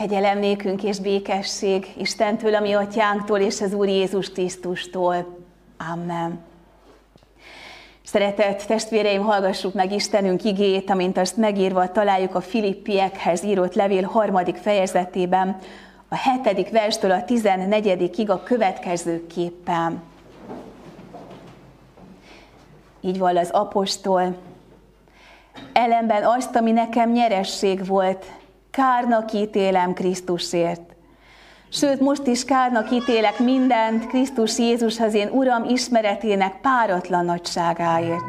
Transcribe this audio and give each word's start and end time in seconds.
Kegyelem 0.00 0.38
nékünk 0.38 0.82
és 0.82 0.98
békesség 0.98 1.86
Istentől, 1.96 2.54
ami 2.54 2.72
atyánktól 2.72 3.38
és 3.38 3.60
az 3.60 3.72
Úr 3.72 3.88
Jézus 3.88 4.30
Krisztustól. 4.30 5.38
Amen. 5.92 6.40
Szeretett 8.04 8.62
testvéreim, 8.62 9.22
hallgassuk 9.22 9.74
meg 9.74 9.92
Istenünk 9.92 10.44
igét, 10.44 10.90
amint 10.90 11.18
azt 11.18 11.36
megírva 11.36 11.92
találjuk 11.92 12.34
a 12.34 12.40
Filippiekhez 12.40 13.44
írott 13.44 13.74
levél 13.74 14.02
harmadik 14.02 14.56
fejezetében, 14.56 15.58
a 16.08 16.16
hetedik 16.16 16.70
verstől 16.70 17.10
a 17.10 17.24
tizennegyedikig 17.24 18.30
a 18.30 18.42
következő 18.42 19.26
képpen. 19.26 20.02
Így 23.00 23.18
van 23.18 23.36
az 23.36 23.50
apostol. 23.50 24.36
Ellenben 25.72 26.24
azt, 26.24 26.56
ami 26.56 26.70
nekem 26.70 27.10
nyeresség 27.10 27.86
volt, 27.86 28.24
kárnak 28.80 29.32
ítélem 29.32 29.92
Krisztusért. 29.92 30.94
Sőt, 31.68 32.00
most 32.00 32.26
is 32.26 32.44
kárnak 32.44 32.90
ítélek 32.90 33.38
mindent 33.38 34.06
Krisztus 34.06 34.58
Jézus 34.58 35.00
az 35.00 35.14
én 35.14 35.28
Uram 35.28 35.64
ismeretének 35.64 36.60
páratlan 36.60 37.24
nagyságáért. 37.24 38.24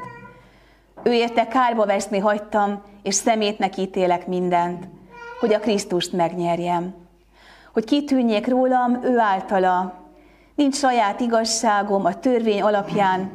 Ő 1.03 1.11
érte 1.13 1.47
kárba 1.47 1.85
veszni 1.85 2.19
hagytam, 2.19 2.81
és 3.03 3.15
szemétnek 3.15 3.77
ítélek 3.77 4.27
mindent, 4.27 4.87
hogy 5.39 5.53
a 5.53 5.59
Krisztust 5.59 6.13
megnyerjem. 6.13 6.93
Hogy 7.73 7.83
kitűnjék 7.83 8.47
rólam 8.47 9.03
ő 9.03 9.19
általa. 9.19 9.93
Nincs 10.55 10.75
saját 10.75 11.19
igazságom 11.19 12.05
a 12.05 12.19
törvény 12.19 12.61
alapján, 12.61 13.31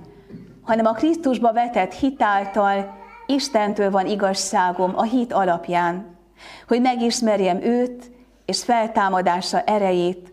hanem 0.63 0.87
a 0.87 0.93
Krisztusba 0.93 1.53
vetett 1.53 1.95
hitáltal 1.95 3.05
Istentől 3.27 3.91
van 3.91 4.07
igazságom 4.07 4.93
a 4.97 5.03
hit 5.03 5.33
alapján 5.33 6.16
hogy 6.69 6.81
megismerjem 6.81 7.63
őt 7.63 8.11
és 8.45 8.65
feltámadása 8.65 9.61
erejét, 9.61 10.33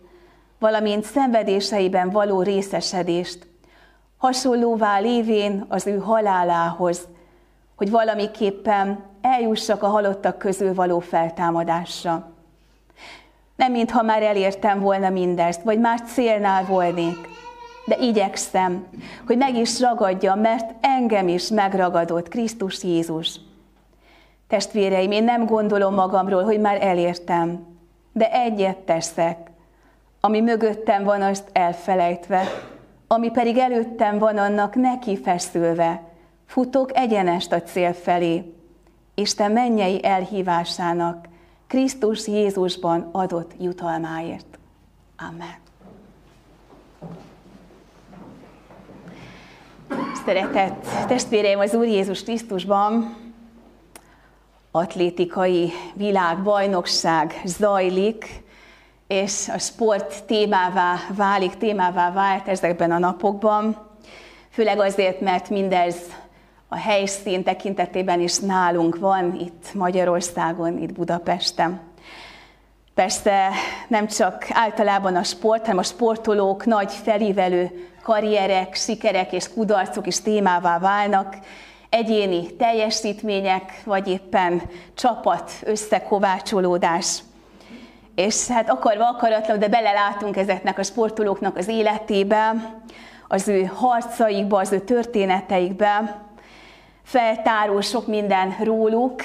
valamint 0.58 1.04
szenvedéseiben 1.04 2.10
való 2.10 2.42
részesedést, 2.42 3.46
hasonlóvá 4.16 4.98
lévén 4.98 5.64
az 5.68 5.86
ő 5.86 5.98
halálához, 5.98 7.08
hogy 7.76 7.90
valamiképpen 7.90 9.04
eljussak 9.20 9.82
a 9.82 9.86
halottak 9.86 10.38
közül 10.38 10.74
való 10.74 10.98
feltámadásra. 10.98 12.32
Nem 13.56 13.72
mintha 13.72 14.02
már 14.02 14.22
elértem 14.22 14.80
volna 14.80 15.10
mindezt, 15.10 15.62
vagy 15.62 15.78
már 15.78 16.00
célnál 16.00 16.64
volnék, 16.64 17.28
de 17.86 17.96
igyekszem, 18.00 18.86
hogy 19.26 19.36
meg 19.36 19.56
is 19.56 19.80
ragadja, 19.80 20.34
mert 20.34 20.74
engem 20.80 21.28
is 21.28 21.48
megragadott 21.48 22.28
Krisztus 22.28 22.82
Jézus. 22.82 23.40
Testvéreim, 24.48 25.10
én 25.10 25.24
nem 25.24 25.46
gondolom 25.46 25.94
magamról, 25.94 26.42
hogy 26.42 26.60
már 26.60 26.82
elértem, 26.82 27.66
de 28.12 28.32
egyet 28.32 28.76
teszek, 28.76 29.50
ami 30.20 30.40
mögöttem 30.40 31.04
van, 31.04 31.22
azt 31.22 31.48
elfelejtve, 31.52 32.42
ami 33.06 33.30
pedig 33.30 33.58
előttem 33.58 34.18
van, 34.18 34.38
annak 34.38 34.74
neki 34.74 35.16
feszülve, 35.16 36.02
futok 36.46 36.96
egyenest 36.96 37.52
a 37.52 37.62
cél 37.62 37.92
felé, 37.92 38.54
Isten 39.14 39.52
mennyei 39.52 40.04
elhívásának, 40.04 41.28
Krisztus 41.66 42.26
Jézusban 42.26 43.08
adott 43.12 43.52
jutalmáért. 43.58 44.58
Amen. 45.28 45.62
Szeretett 50.26 50.86
testvéreim 51.06 51.58
az 51.58 51.74
Úr 51.74 51.86
Jézus 51.86 52.22
Krisztusban, 52.22 53.16
atlétikai 54.76 55.72
világbajnokság 55.92 57.40
zajlik, 57.44 58.42
és 59.06 59.48
a 59.48 59.58
sport 59.58 60.24
témává 60.24 60.96
válik, 61.16 61.56
témává 61.56 62.12
vált 62.12 62.48
ezekben 62.48 62.90
a 62.90 62.98
napokban, 62.98 63.76
főleg 64.50 64.78
azért, 64.78 65.20
mert 65.20 65.50
mindez 65.50 65.96
a 66.68 66.76
helyszín 66.76 67.42
tekintetében 67.42 68.20
is 68.20 68.38
nálunk 68.38 68.98
van, 68.98 69.34
itt 69.34 69.74
Magyarországon, 69.74 70.78
itt 70.78 70.92
Budapesten. 70.92 71.80
Persze 72.94 73.48
nem 73.88 74.06
csak 74.06 74.46
általában 74.50 75.16
a 75.16 75.22
sport, 75.22 75.60
hanem 75.60 75.78
a 75.78 75.82
sportolók 75.82 76.64
nagy 76.64 76.92
felívelő 76.92 77.88
karrierek, 78.02 78.74
sikerek 78.74 79.32
és 79.32 79.52
kudarcok 79.52 80.06
is 80.06 80.20
témává 80.20 80.78
válnak, 80.78 81.36
egyéni 81.94 82.56
teljesítmények, 82.56 83.82
vagy 83.84 84.08
éppen 84.08 84.62
csapat 84.94 85.50
összekovácsolódás. 85.64 87.18
És 88.14 88.46
hát 88.46 88.70
akarva 88.70 89.08
akaratlan, 89.08 89.58
de 89.58 89.68
belelátunk 89.68 90.36
ezeknek 90.36 90.78
a 90.78 90.82
sportolóknak 90.82 91.56
az 91.56 91.68
életébe, 91.68 92.52
az 93.28 93.48
ő 93.48 93.64
harcaikba, 93.64 94.58
az 94.58 94.72
ő 94.72 94.80
történeteikbe, 94.80 96.20
feltárul 97.02 97.82
sok 97.82 98.06
minden 98.06 98.56
róluk, 98.62 99.22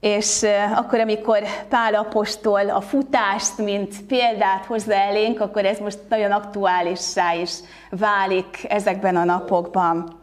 és 0.00 0.46
akkor, 0.74 1.00
amikor 1.00 1.42
Pál 1.68 1.94
apostol 1.94 2.70
a 2.70 2.80
futást, 2.80 3.58
mint 3.58 4.06
példát 4.06 4.64
hozza 4.64 4.94
elénk, 4.94 5.40
akkor 5.40 5.64
ez 5.64 5.78
most 5.78 5.98
nagyon 6.08 6.30
aktuálissá 6.30 7.34
is 7.34 7.52
válik 7.90 8.66
ezekben 8.68 9.16
a 9.16 9.24
napokban. 9.24 10.21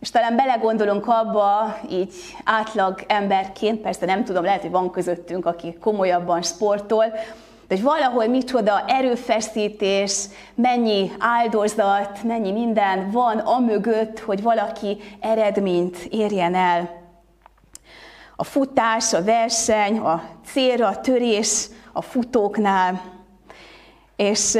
És 0.00 0.10
talán 0.10 0.36
belegondolunk 0.36 1.06
abba, 1.06 1.78
így 1.90 2.14
átlag 2.44 3.04
emberként, 3.06 3.80
persze 3.80 4.06
nem 4.06 4.24
tudom, 4.24 4.44
lehet, 4.44 4.60
hogy 4.60 4.70
van 4.70 4.90
közöttünk, 4.90 5.46
aki 5.46 5.76
komolyabban 5.80 6.42
sportol, 6.42 7.04
de 7.68 7.74
hogy 7.74 7.82
valahol 7.82 8.26
micsoda 8.26 8.84
erőfeszítés, 8.86 10.26
mennyi 10.54 11.12
áldozat, 11.18 12.22
mennyi 12.22 12.52
minden 12.52 13.10
van 13.10 13.38
amögött, 13.38 14.18
hogy 14.18 14.42
valaki 14.42 14.98
eredményt 15.20 15.96
érjen 16.10 16.54
el. 16.54 16.90
A 18.36 18.44
futás, 18.44 19.12
a 19.12 19.24
verseny, 19.24 19.98
a 19.98 20.22
célra, 20.46 20.86
a 20.86 21.00
törés 21.00 21.66
a 21.92 22.02
futóknál. 22.02 23.00
És 24.16 24.58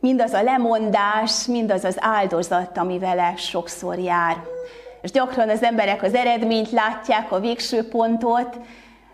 mindaz 0.00 0.32
a 0.32 0.42
lemondás, 0.42 1.46
mindaz 1.46 1.84
az 1.84 1.96
áldozat, 2.00 2.78
ami 2.78 2.98
vele 2.98 3.34
sokszor 3.36 3.98
jár. 3.98 4.36
És 5.02 5.10
gyakran 5.10 5.48
az 5.48 5.62
emberek 5.62 6.02
az 6.02 6.14
eredményt 6.14 6.70
látják, 6.70 7.32
a 7.32 7.40
végső 7.40 7.88
pontot, 7.88 8.58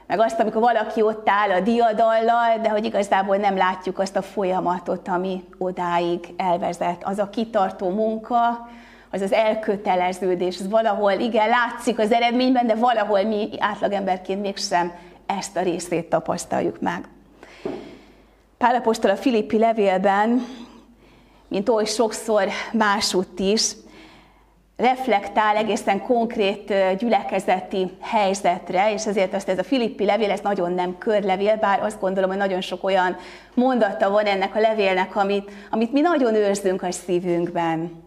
meg 0.06 0.20
azt, 0.20 0.40
amikor 0.40 0.60
valaki 0.60 1.02
ott 1.02 1.28
áll 1.28 1.50
a 1.50 1.60
diadallal, 1.60 2.58
de 2.62 2.68
hogy 2.68 2.84
igazából 2.84 3.36
nem 3.36 3.56
látjuk 3.56 3.98
azt 3.98 4.16
a 4.16 4.22
folyamatot, 4.22 5.08
ami 5.08 5.44
odáig 5.58 6.34
elvezet. 6.36 7.04
Az 7.04 7.18
a 7.18 7.28
kitartó 7.28 7.90
munka, 7.90 8.68
az 9.10 9.20
az 9.20 9.32
elköteleződés, 9.32 10.58
az 10.58 10.68
valahol, 10.68 11.12
igen, 11.12 11.48
látszik 11.48 11.98
az 11.98 12.12
eredményben, 12.12 12.66
de 12.66 12.74
valahol 12.74 13.22
mi 13.22 13.48
átlagemberként 13.58 14.40
mégsem 14.40 14.92
ezt 15.26 15.56
a 15.56 15.62
részét 15.62 16.08
tapasztaljuk 16.08 16.80
meg. 16.80 17.08
Pálapostól 18.58 19.10
a 19.10 19.16
Filippi 19.16 19.58
levélben 19.58 20.46
mint 21.54 21.68
oly 21.68 21.84
sokszor 21.84 22.48
másutt 22.72 23.38
is, 23.38 23.72
reflektál 24.76 25.56
egészen 25.56 26.02
konkrét 26.02 26.74
gyülekezeti 26.98 27.90
helyzetre, 28.00 28.92
és 28.92 29.06
ezért 29.06 29.34
azt 29.34 29.48
ez 29.48 29.58
a 29.58 29.62
Filippi 29.62 30.04
levél, 30.04 30.30
ez 30.30 30.40
nagyon 30.40 30.72
nem 30.72 30.98
körlevél, 30.98 31.56
bár 31.56 31.82
azt 31.82 32.00
gondolom, 32.00 32.30
hogy 32.30 32.38
nagyon 32.38 32.60
sok 32.60 32.84
olyan 32.84 33.16
mondata 33.54 34.10
van 34.10 34.24
ennek 34.24 34.54
a 34.54 34.60
levélnek, 34.60 35.16
amit, 35.16 35.50
amit 35.70 35.92
mi 35.92 36.00
nagyon 36.00 36.34
őrzünk 36.34 36.82
a 36.82 36.92
szívünkben 36.92 38.03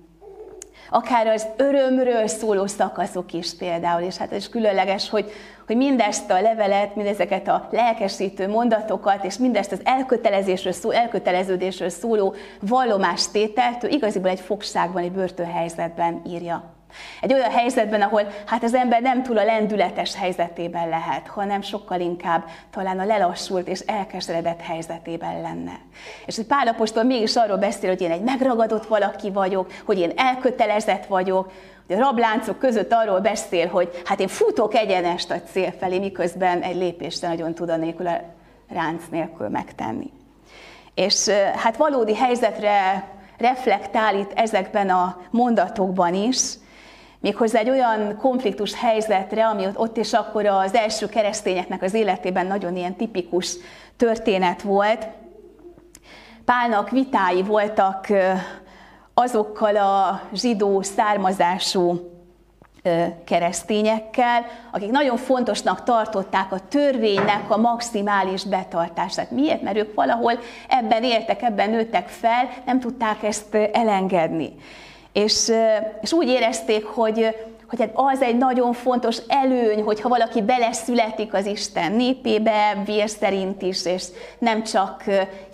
akár 0.90 1.28
az 1.28 1.48
örömről 1.58 2.28
szóló 2.28 2.66
szakaszok 2.66 3.34
is 3.34 3.56
például, 3.56 4.02
és 4.02 4.18
hát 4.18 4.32
ez 4.32 4.38
is 4.38 4.50
különleges, 4.50 5.10
hogy, 5.10 5.32
hogy 5.68 5.78
mindezt 5.78 6.32
a 6.32 6.42
levelet, 6.42 6.96
mindezeket 6.96 7.48
a 7.48 7.68
lelkesítő 7.72 8.48
mondatokat, 8.48 9.24
és 9.24 9.38
mindezt 9.38 9.72
az 9.72 9.82
elkötelezésről 9.84 10.74
szó, 10.74 10.90
elköteleződésről 10.90 11.90
szóló 11.90 12.36
vallomástételt, 12.62 13.84
ő 13.84 13.88
igaziból 13.88 14.30
egy 14.30 14.40
fogságban, 14.40 15.04
egy 15.04 15.12
börtönhelyzetben 15.12 16.22
írja. 16.28 16.77
Egy 17.22 17.34
olyan 17.34 17.52
helyzetben, 17.52 18.02
ahol 18.02 18.28
hát 18.46 18.64
az 18.64 18.74
ember 18.74 19.02
nem 19.02 19.24
túl 19.24 19.38
a 19.38 19.44
lendületes 19.44 20.16
helyzetében 20.16 20.90
lehet, 20.90 21.28
hanem 21.28 21.62
sokkal 21.62 22.00
inkább 22.00 22.44
talán 22.72 23.00
a 23.00 23.06
lelassult 23.06 23.68
és 23.68 23.80
elkeseredett 23.80 24.62
helyzetében 24.62 25.42
lenne. 25.42 25.80
És 26.26 26.36
hogy 26.36 26.46
Pál 26.46 26.68
apostol 26.68 27.04
mégis 27.04 27.36
arról 27.36 27.58
beszél, 27.58 27.90
hogy 27.90 28.02
én 28.02 28.12
egy 28.12 28.22
megragadott 28.22 28.86
valaki 28.86 29.32
vagyok, 29.32 29.72
hogy 29.86 30.00
én 30.00 30.12
elkötelezett 30.16 31.06
vagyok, 31.06 31.52
hogy 31.88 31.96
a 31.96 32.00
rabláncok 32.00 32.60
között 32.60 32.94
arról 32.94 33.20
beszél, 33.20 33.68
hogy 33.68 34.02
hát 34.06 34.20
én 34.20 34.28
futok 34.28 34.76
egyenest 34.76 35.32
a 35.32 35.42
cél 35.42 35.74
felé, 35.80 36.00
miközben 36.00 36.62
egy 36.62 36.76
lépést 36.76 37.22
nagyon 37.22 37.54
tud 37.54 37.70
a 37.70 37.76
nélkül 37.76 38.08
a 38.08 38.22
ránc 38.70 39.04
nélkül 39.12 39.50
megtenni. 39.50 40.12
És 40.96 41.28
hát 41.56 41.78
valódi 41.78 42.16
helyzetre 42.16 43.08
reflektál 43.38 44.16
itt 44.16 44.32
ezekben 44.36 44.90
a 44.90 45.22
mondatokban 45.32 46.14
is, 46.14 46.54
Méghozzá 47.20 47.60
egy 47.60 47.70
olyan 47.70 48.18
konfliktus 48.18 48.76
helyzetre, 48.76 49.46
ami 49.48 49.66
ott 49.74 49.98
és 49.98 50.14
akkor 50.14 50.46
az 50.46 50.74
első 50.74 51.06
keresztényeknek 51.06 51.82
az 51.82 51.94
életében 51.94 52.48
nagyon 52.48 52.76
ilyen 52.76 52.96
tipikus 52.96 53.56
történet 53.98 54.62
volt. 54.62 55.08
Pálnak 56.46 56.90
vitái 56.90 57.44
voltak 57.44 58.08
azokkal 59.14 59.76
a 59.76 60.22
zsidó 60.34 60.82
származású 60.82 62.16
keresztényekkel, 63.24 64.46
akik 64.72 64.92
nagyon 64.92 65.18
fontosnak 65.18 65.84
tartották 65.84 66.52
a 66.52 66.60
törvénynek 66.68 67.50
a 67.50 67.58
maximális 67.58 68.44
betartását. 68.44 69.32
Miért? 69.32 69.62
Mert 69.62 69.78
ők 69.78 69.94
valahol 69.96 70.40
ebben 70.68 71.04
éltek, 71.04 71.42
ebben 71.42 71.70
nőttek 71.70 72.08
fel, 72.08 72.50
nem 72.66 72.80
tudták 72.80 73.24
ezt 73.24 73.56
elengedni. 73.56 74.56
És, 75.24 75.52
és 76.02 76.14
úgy 76.14 76.28
érezték, 76.28 76.86
hogy, 76.86 77.36
hogy 77.70 77.80
hát 77.80 77.92
az 77.94 78.22
egy 78.22 78.38
nagyon 78.38 78.74
fontos 78.74 79.18
előny, 79.28 79.84
hogyha 79.84 80.10
valaki 80.10 80.42
beleszületik 80.42 81.34
az 81.34 81.46
Isten 81.46 81.92
népébe, 81.92 82.82
vér 82.86 83.10
szerint 83.10 83.62
is, 83.62 83.86
és 83.86 84.04
nem 84.40 84.64
csak 84.64 85.04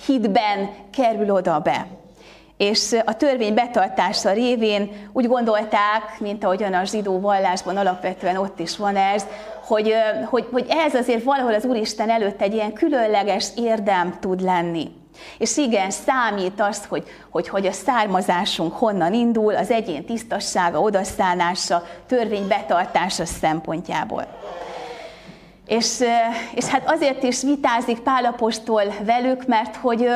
hitben 0.06 0.69
kerül 0.92 1.31
oda 1.31 1.60
be 1.60 1.88
és 2.57 2.95
a 3.06 3.18
törvény 3.18 3.54
betartása 3.54 4.31
révén 4.31 5.10
úgy 5.13 5.27
gondolták, 5.27 6.19
mint 6.19 6.44
ahogyan 6.44 6.74
a 6.74 6.83
zsidó 6.83 7.19
vallásban 7.19 7.77
alapvetően 7.77 8.38
ott 8.38 8.60
is 8.60 8.77
van 8.77 8.95
ez, 8.95 9.25
hogy, 9.65 9.94
hogy, 10.30 10.48
hogy 10.51 10.65
ez 10.69 10.95
azért 10.95 11.24
valahol 11.24 11.54
az 11.54 11.65
Úristen 11.65 12.10
előtt 12.10 12.42
egy 12.42 12.54
ilyen 12.54 12.74
különleges 12.74 13.50
érdem 13.56 14.18
tud 14.19 14.42
lenni. 14.42 14.92
És 15.38 15.57
igen, 15.57 15.89
számít 15.89 16.62
az, 16.62 16.86
hogy, 16.86 17.04
hogy, 17.30 17.48
hogy 17.48 17.65
a 17.65 17.71
származásunk 17.71 18.74
honnan 18.74 19.13
indul, 19.13 19.56
az 19.56 19.71
egyén 19.71 20.06
tisztassága, 20.06 20.80
odaszállása, 20.80 21.83
törvény 22.07 22.48
betartása 22.48 23.25
szempontjából. 23.25 24.27
És, 25.68 26.00
és 26.54 26.65
hát 26.65 26.92
azért 26.92 27.24
is 27.24 27.42
vitázik 27.42 28.00
Pálapostól 28.00 28.83
velük, 29.06 29.45
mert 29.45 29.75
hogy 29.75 30.10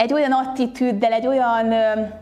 egy 0.00 0.12
olyan 0.12 0.32
attitűddel, 0.32 1.12
egy 1.12 1.26
olyan 1.26 1.74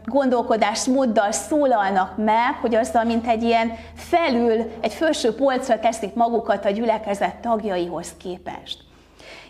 gondolkodásmóddal 0.05 1.33
szólalnak 1.33 2.17
meg, 2.17 2.55
hogy 2.61 2.75
azzal, 2.75 3.05
mint 3.05 3.27
egy 3.27 3.43
ilyen 3.43 3.73
felül, 3.95 4.73
egy 4.81 4.93
felső 4.93 5.35
polcra 5.35 5.79
teszik 5.79 6.15
magukat 6.15 6.65
a 6.65 6.71
gyülekezet 6.71 7.35
tagjaihoz 7.35 8.15
képest. 8.19 8.79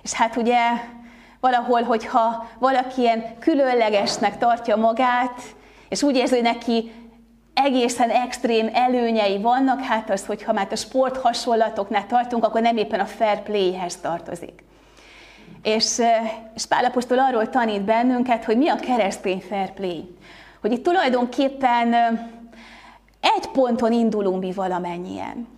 És 0.03 0.13
hát 0.13 0.37
ugye 0.37 0.59
valahol, 1.41 1.83
hogyha 1.83 2.49
valaki 2.59 3.01
ilyen 3.01 3.39
különlegesnek 3.39 4.39
tartja 4.39 4.77
magát, 4.77 5.43
és 5.89 6.03
úgy 6.03 6.17
érzi, 6.17 6.35
hogy 6.35 6.43
neki 6.43 6.93
egészen 7.55 8.11
extrém 8.11 8.71
előnyei 8.73 9.41
vannak, 9.41 9.81
hát 9.81 10.11
az, 10.11 10.27
hogyha 10.27 10.53
már 10.53 10.67
a 10.71 10.77
sport 10.77 11.17
hasonlatoknál 11.17 12.07
tartunk, 12.07 12.45
akkor 12.45 12.61
nem 12.61 12.77
éppen 12.77 13.01
a 13.01 13.07
fair 13.07 13.43
play-hez 13.43 13.97
tartozik. 13.97 14.65
És, 15.63 16.03
és 16.55 16.67
Pálapostól 16.67 17.19
arról 17.19 17.51
tanít 17.51 17.83
bennünket, 17.83 18.45
hogy 18.45 18.57
mi 18.57 18.69
a 18.69 18.77
keresztény 18.77 19.41
fair 19.49 19.73
play. 19.73 20.17
Hogy 20.61 20.73
itt 20.73 20.85
tulajdonképpen 20.85 21.95
egy 23.21 23.47
ponton 23.53 23.93
indulunk 23.93 24.41
mi 24.41 24.53
valamennyien. 24.53 25.58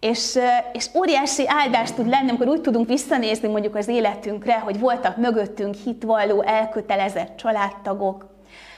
És, 0.00 0.38
és 0.72 0.86
óriási 0.94 1.44
áldást 1.46 1.94
tud 1.94 2.08
lenni, 2.08 2.28
amikor 2.28 2.48
úgy 2.48 2.60
tudunk 2.60 2.88
visszanézni 2.88 3.48
mondjuk 3.48 3.74
az 3.74 3.88
életünkre, 3.88 4.58
hogy 4.58 4.78
voltak 4.78 5.16
mögöttünk 5.16 5.74
hitvalló, 5.74 6.42
elkötelezett 6.42 7.36
családtagok, 7.36 8.26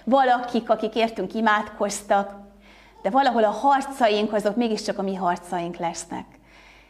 valakik, 0.04 0.70
akik 0.70 0.94
értünk 0.94 1.34
imádkoztak, 1.34 2.34
de 3.02 3.10
valahol 3.10 3.44
a 3.44 3.50
harcaink 3.50 4.32
azok 4.32 4.56
mégiscsak 4.56 4.98
a 4.98 5.02
mi 5.02 5.14
harcaink 5.14 5.76
lesznek. 5.76 6.26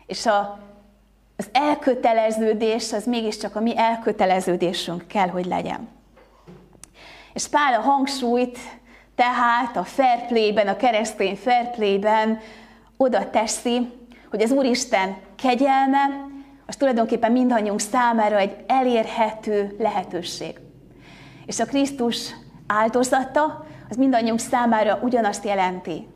És 0.07 0.27
a 0.27 0.59
az 1.37 1.49
elköteleződés 1.53 2.93
az 2.93 3.05
mégiscsak 3.05 3.57
a 3.57 3.61
mi 3.61 3.79
elköteleződésünk 3.79 5.07
kell, 5.07 5.29
hogy 5.29 5.47
legyen. 5.47 5.89
És 7.33 7.49
Pál 7.49 7.75
a 7.75 7.81
hangsúlyt 7.81 8.59
tehát 9.15 9.77
a 9.77 9.85
fair 9.85 10.27
play-ben, 10.27 10.69
a 10.69 10.77
keresztény 10.77 11.37
fair 11.37 11.71
play-ben 11.71 12.41
oda 12.97 13.31
teszi, 13.31 13.91
hogy 14.33 14.43
az 14.43 14.51
Úristen 14.51 15.17
kegyelme, 15.37 16.29
az 16.67 16.77
tulajdonképpen 16.77 17.33
mindannyiunk 17.33 17.81
számára 17.81 18.39
egy 18.39 18.57
elérhető 18.67 19.77
lehetőség. 19.79 20.61
És 21.47 21.61
a 21.61 21.65
Krisztus 21.65 22.35
áldozata, 22.67 23.67
az 23.91 23.97
mindannyiunk 23.97 24.39
számára 24.39 24.99
ugyanazt 25.03 25.45
jelenti, 25.45 26.09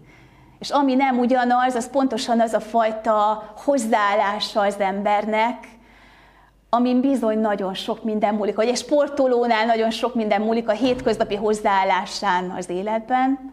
és 0.58 0.70
ami 0.70 0.94
nem 0.94 1.18
ugyanaz, 1.18 1.74
az 1.74 1.90
pontosan 1.90 2.40
az 2.40 2.52
a 2.52 2.60
fajta 2.60 3.52
hozzáállása 3.64 4.60
az 4.60 4.78
embernek, 4.78 5.68
amin 6.70 7.00
bizony 7.00 7.38
nagyon 7.38 7.74
sok 7.74 8.04
minden 8.04 8.34
múlik. 8.34 8.56
Hogy 8.56 8.68
egy 8.68 8.76
sportolónál 8.76 9.66
nagyon 9.66 9.90
sok 9.90 10.14
minden 10.14 10.40
múlik 10.40 10.68
a 10.68 10.72
hétköznapi 10.72 11.34
hozzáállásán 11.34 12.50
az 12.50 12.68
életben, 12.68 13.52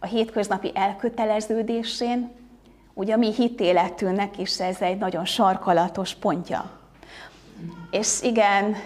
a 0.00 0.06
hétköznapi 0.06 0.70
elköteleződésén, 0.74 2.45
ugye 2.98 3.14
a 3.14 3.16
mi 3.16 3.32
hitéletünknek 3.32 4.38
is 4.38 4.60
ez 4.60 4.80
egy 4.80 4.98
nagyon 4.98 5.24
sarkalatos 5.24 6.14
pontja. 6.14 6.70
És 7.90 8.22
igen, 8.22 8.76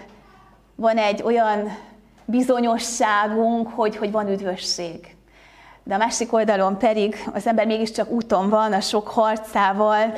van 0.75 0.97
egy 0.97 1.21
olyan 1.23 1.77
bizonyosságunk, 2.25 3.67
hogy, 3.67 3.97
hogy 3.97 4.11
van 4.11 4.27
üdvösség 4.27 5.15
de 5.83 5.93
a 5.93 5.97
másik 5.97 6.33
oldalon 6.33 6.77
pedig 6.77 7.15
az 7.33 7.47
ember 7.47 7.65
mégiscsak 7.65 8.09
úton 8.09 8.49
van 8.49 8.73
a 8.73 8.81
sok 8.81 9.07
harcával, 9.07 10.13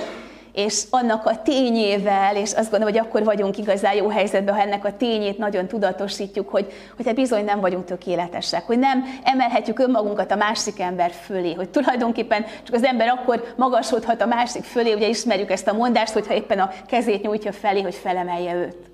és 0.53 0.83
annak 0.89 1.25
a 1.25 1.41
tényével, 1.41 2.35
és 2.35 2.51
azt 2.51 2.69
gondolom, 2.69 2.93
hogy 2.93 3.05
akkor 3.05 3.23
vagyunk 3.23 3.57
igazán 3.57 3.95
jó 3.95 4.09
helyzetben, 4.09 4.55
ha 4.55 4.61
ennek 4.61 4.85
a 4.85 4.97
tényét 4.97 5.37
nagyon 5.37 5.67
tudatosítjuk, 5.67 6.49
hogy, 6.49 6.71
hogy 6.95 7.05
hát 7.05 7.15
bizony 7.15 7.45
nem 7.45 7.59
vagyunk 7.59 7.85
tökéletesek, 7.85 8.65
hogy 8.65 8.79
nem 8.79 9.03
emelhetjük 9.23 9.79
önmagunkat 9.79 10.31
a 10.31 10.35
másik 10.35 10.79
ember 10.79 11.11
fölé, 11.11 11.53
hogy 11.53 11.69
tulajdonképpen 11.69 12.45
csak 12.63 12.75
az 12.75 12.83
ember 12.83 13.07
akkor 13.07 13.53
magasodhat 13.57 14.21
a 14.21 14.25
másik 14.25 14.63
fölé, 14.63 14.93
ugye 14.93 15.07
ismerjük 15.07 15.51
ezt 15.51 15.67
a 15.67 15.73
mondást, 15.73 16.13
hogyha 16.13 16.33
éppen 16.33 16.59
a 16.59 16.71
kezét 16.87 17.21
nyújtja 17.21 17.51
felé, 17.51 17.81
hogy 17.81 17.95
felemelje 17.95 18.53
őt. 18.53 18.91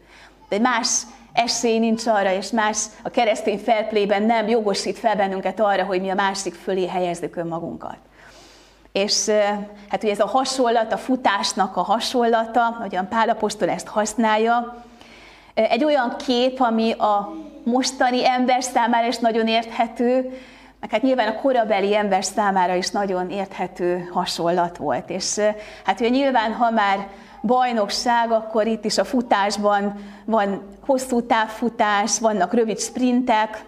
De 0.49 0.59
más 0.59 1.01
esély 1.33 1.79
nincs 1.79 2.07
arra, 2.07 2.33
és 2.33 2.49
más 2.49 2.85
a 3.03 3.09
keresztény 3.09 3.57
felplében 3.57 4.23
nem 4.23 4.47
jogosít 4.47 4.97
fel 4.97 5.15
bennünket 5.15 5.59
arra, 5.59 5.83
hogy 5.83 6.01
mi 6.01 6.09
a 6.09 6.15
másik 6.15 6.53
fölé 6.53 6.87
helyezzük 6.87 7.35
önmagunkat. 7.35 7.97
És 8.91 9.29
hát 9.89 10.03
ugye 10.03 10.11
ez 10.11 10.19
a 10.19 10.27
hasonlat, 10.27 10.93
a 10.93 10.97
futásnak 10.97 11.77
a 11.77 11.81
hasonlata, 11.81 12.65
ahogyan 12.65 13.07
Pálapostól 13.07 13.69
ezt 13.69 13.87
használja, 13.87 14.83
egy 15.53 15.83
olyan 15.83 16.15
kép, 16.25 16.59
ami 16.59 16.91
a 16.91 17.33
mostani 17.63 18.27
ember 18.27 18.63
számára 18.63 19.07
is 19.07 19.17
nagyon 19.17 19.47
érthető, 19.47 20.39
meg 20.79 20.91
hát 20.91 21.01
nyilván 21.01 21.27
a 21.27 21.41
korabeli 21.41 21.95
ember 21.95 22.23
számára 22.23 22.75
is 22.75 22.89
nagyon 22.89 23.29
érthető 23.29 24.09
hasonlat 24.13 24.77
volt. 24.77 25.09
És 25.09 25.39
hát 25.85 25.99
ugye 25.99 26.09
nyilván, 26.09 26.53
ha 26.53 26.71
már 26.71 27.07
bajnokság, 27.41 28.31
akkor 28.31 28.67
itt 28.67 28.85
is 28.85 28.97
a 28.97 29.03
futásban 29.03 29.93
van 30.25 30.77
hosszú 30.85 31.21
távfutás, 31.21 32.19
vannak 32.19 32.53
rövid 32.53 32.79
sprintek, 32.79 33.63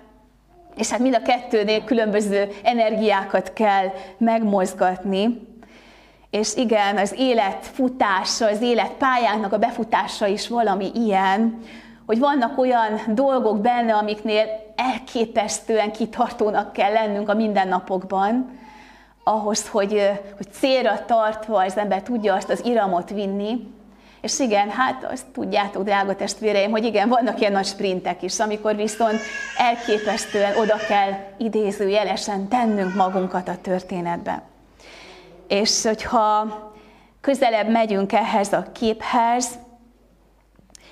és 0.77 0.89
hát 0.89 0.99
mind 0.99 1.15
a 1.15 1.21
kettőnél 1.21 1.83
különböző 1.83 2.47
energiákat 2.63 3.53
kell 3.53 3.87
megmozgatni. 4.17 5.49
És 6.29 6.55
igen, 6.55 6.97
az 6.97 7.13
élet 7.17 7.65
futása, 7.65 8.45
az 8.45 8.61
élet 8.61 8.91
pályának 8.91 9.53
a 9.53 9.57
befutása 9.57 10.27
is 10.27 10.47
valami 10.47 10.91
ilyen, 10.93 11.59
hogy 12.05 12.19
vannak 12.19 12.57
olyan 12.57 13.01
dolgok 13.07 13.61
benne, 13.61 13.93
amiknél 13.93 14.45
elképesztően 14.75 15.91
kitartónak 15.91 16.73
kell 16.73 16.91
lennünk 16.91 17.29
a 17.29 17.33
mindennapokban, 17.33 18.59
ahhoz, 19.23 19.67
hogy, 19.67 20.11
hogy 20.37 20.51
célra 20.51 21.05
tartva 21.05 21.63
az 21.63 21.77
ember 21.77 22.01
tudja 22.01 22.33
azt 22.33 22.49
az 22.49 22.65
iramot 22.65 23.09
vinni, 23.09 23.73
és 24.21 24.39
igen, 24.39 24.69
hát 24.69 25.03
azt 25.11 25.25
tudjátok, 25.33 25.83
drága 25.83 26.15
testvéreim, 26.15 26.71
hogy 26.71 26.83
igen, 26.83 27.09
vannak 27.09 27.39
ilyen 27.39 27.51
nagy 27.51 27.65
sprintek 27.65 28.21
is, 28.21 28.39
amikor 28.39 28.75
viszont 28.75 29.19
elképesztően 29.57 30.57
oda 30.57 30.75
kell 30.87 31.11
idézőjelesen 31.37 32.47
tennünk 32.47 32.95
magunkat 32.95 33.47
a 33.47 33.57
történetbe. 33.61 34.41
És 35.47 35.83
hogyha 35.83 36.47
közelebb 37.21 37.69
megyünk 37.69 38.13
ehhez 38.13 38.53
a 38.53 38.65
képhez, 38.71 39.49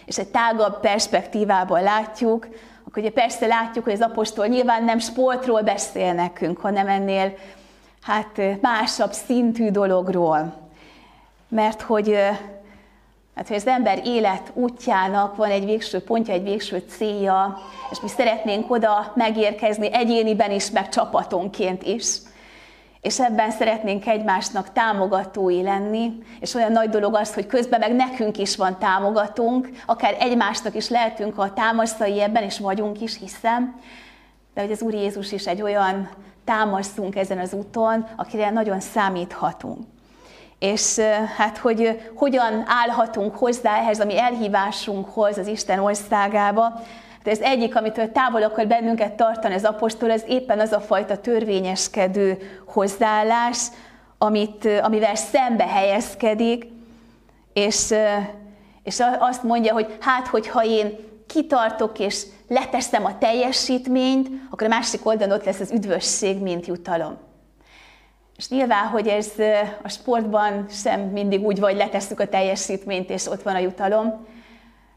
és 0.05 0.17
egy 0.17 0.27
tágabb 0.27 0.79
perspektívából 0.79 1.81
látjuk, 1.81 2.47
akkor 2.87 3.01
ugye 3.03 3.11
persze 3.11 3.47
látjuk, 3.47 3.83
hogy 3.83 3.93
az 3.93 4.01
apostol 4.01 4.47
nyilván 4.47 4.83
nem 4.83 4.99
sportról 4.99 5.61
beszél 5.61 6.13
nekünk, 6.13 6.57
hanem 6.57 6.87
ennél 6.87 7.33
hát 8.01 8.41
másabb 8.61 9.11
szintű 9.11 9.71
dologról. 9.71 10.69
Mert 11.47 11.81
hogy 11.81 12.17
Hát, 13.39 13.47
hogy 13.47 13.57
az 13.57 13.67
ember 13.67 14.01
élet 14.05 14.51
útjának 14.53 15.35
van 15.35 15.49
egy 15.49 15.65
végső 15.65 15.99
pontja, 15.99 16.33
egy 16.33 16.43
végső 16.43 16.83
célja, 16.87 17.57
és 17.91 17.99
mi 17.99 18.07
szeretnénk 18.07 18.71
oda 18.71 19.11
megérkezni 19.15 19.93
egyéniben 19.93 20.51
is, 20.51 20.71
meg 20.71 20.89
csapatonként 20.89 21.83
is. 21.83 22.17
és 23.01 23.19
ebben 23.19 23.51
szeretnénk 23.51 24.07
egymásnak 24.07 24.71
támogatói 24.73 25.61
lenni, 25.61 26.11
és 26.39 26.53
olyan 26.53 26.71
nagy 26.71 26.89
dolog 26.89 27.15
az, 27.15 27.33
hogy 27.33 27.47
közben 27.47 27.79
meg 27.79 27.95
nekünk 27.95 28.37
is 28.37 28.55
van 28.55 28.79
támogatónk, 28.79 29.69
akár 29.85 30.15
egymásnak 30.19 30.75
is 30.75 30.89
lehetünk 30.89 31.37
a 31.37 31.53
támaszai 31.53 32.21
ebben, 32.21 32.43
és 32.43 32.59
vagyunk 32.59 33.01
is, 33.01 33.17
hiszem, 33.17 33.79
de 34.53 34.61
hogy 34.61 34.71
az 34.71 34.81
Úr 34.81 34.93
Jézus 34.93 35.31
is 35.31 35.47
egy 35.47 35.61
olyan 35.61 36.09
támaszunk 36.45 37.15
ezen 37.15 37.39
az 37.39 37.53
úton, 37.53 38.07
akire 38.15 38.49
nagyon 38.49 38.79
számíthatunk. 38.79 39.79
És 40.59 40.99
hát, 41.37 41.57
hogy 41.57 42.11
hogyan 42.15 42.63
állhatunk 42.67 43.35
hozzá 43.35 43.77
ehhez 43.77 43.99
a 43.99 44.05
mi 44.05 44.19
elhívásunkhoz 44.19 45.37
az 45.37 45.47
Isten 45.47 45.79
országába, 45.79 46.81
de 47.23 47.31
ez 47.31 47.39
egyik, 47.39 47.75
amitől 47.75 48.11
távol 48.11 48.43
akar 48.43 48.67
bennünket 48.67 49.13
tartani 49.13 49.53
az 49.53 49.63
apostol, 49.63 50.11
az 50.11 50.23
éppen 50.27 50.59
az 50.59 50.71
a 50.71 50.79
fajta 50.79 51.17
törvényeskedő 51.17 52.37
hozzáállás, 52.65 53.67
amit, 54.17 54.69
amivel 54.81 55.15
szembe 55.15 55.67
helyezkedik, 55.67 56.65
és, 57.53 57.93
és 58.83 59.03
azt 59.19 59.43
mondja, 59.43 59.73
hogy 59.73 59.97
hát, 59.99 60.27
hogyha 60.27 60.63
én 60.63 60.97
kitartok 61.27 61.99
és 61.99 62.25
leteszem 62.47 63.05
a 63.05 63.17
teljesítményt, 63.17 64.29
akkor 64.49 64.67
a 64.67 64.69
másik 64.69 65.05
oldalon 65.05 65.37
ott 65.37 65.45
lesz 65.45 65.59
az 65.59 65.71
üdvösség, 65.71 66.41
mint 66.41 66.65
jutalom. 66.65 67.28
És 68.39 68.49
nyilván, 68.49 68.87
hogy 68.87 69.07
ez 69.07 69.31
a 69.83 69.89
sportban 69.89 70.65
sem 70.69 71.01
mindig 71.01 71.45
úgy 71.45 71.59
vagy, 71.59 71.75
letesszük 71.75 72.19
a 72.19 72.27
teljesítményt, 72.27 73.09
és 73.09 73.27
ott 73.27 73.41
van 73.41 73.55
a 73.55 73.59
jutalom, 73.59 74.27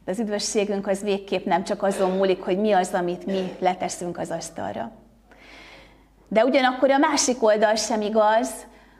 de 0.04 0.11
az 0.11 0.18
üdvösségünk 0.18 0.87
az 0.87 1.02
végképp 1.02 1.44
nem 1.44 1.64
csak 1.64 1.82
azon 1.82 2.11
múlik, 2.11 2.42
hogy 2.42 2.58
mi 2.58 2.72
az, 2.72 2.90
amit 2.92 3.26
mi 3.26 3.52
leteszünk 3.58 4.18
az 4.18 4.30
asztalra. 4.30 4.90
De 6.28 6.44
ugyanakkor 6.44 6.90
a 6.90 6.99
másik 6.99 7.42
oldal 7.42 7.75
sem 7.75 8.00
igaz, 8.00 8.50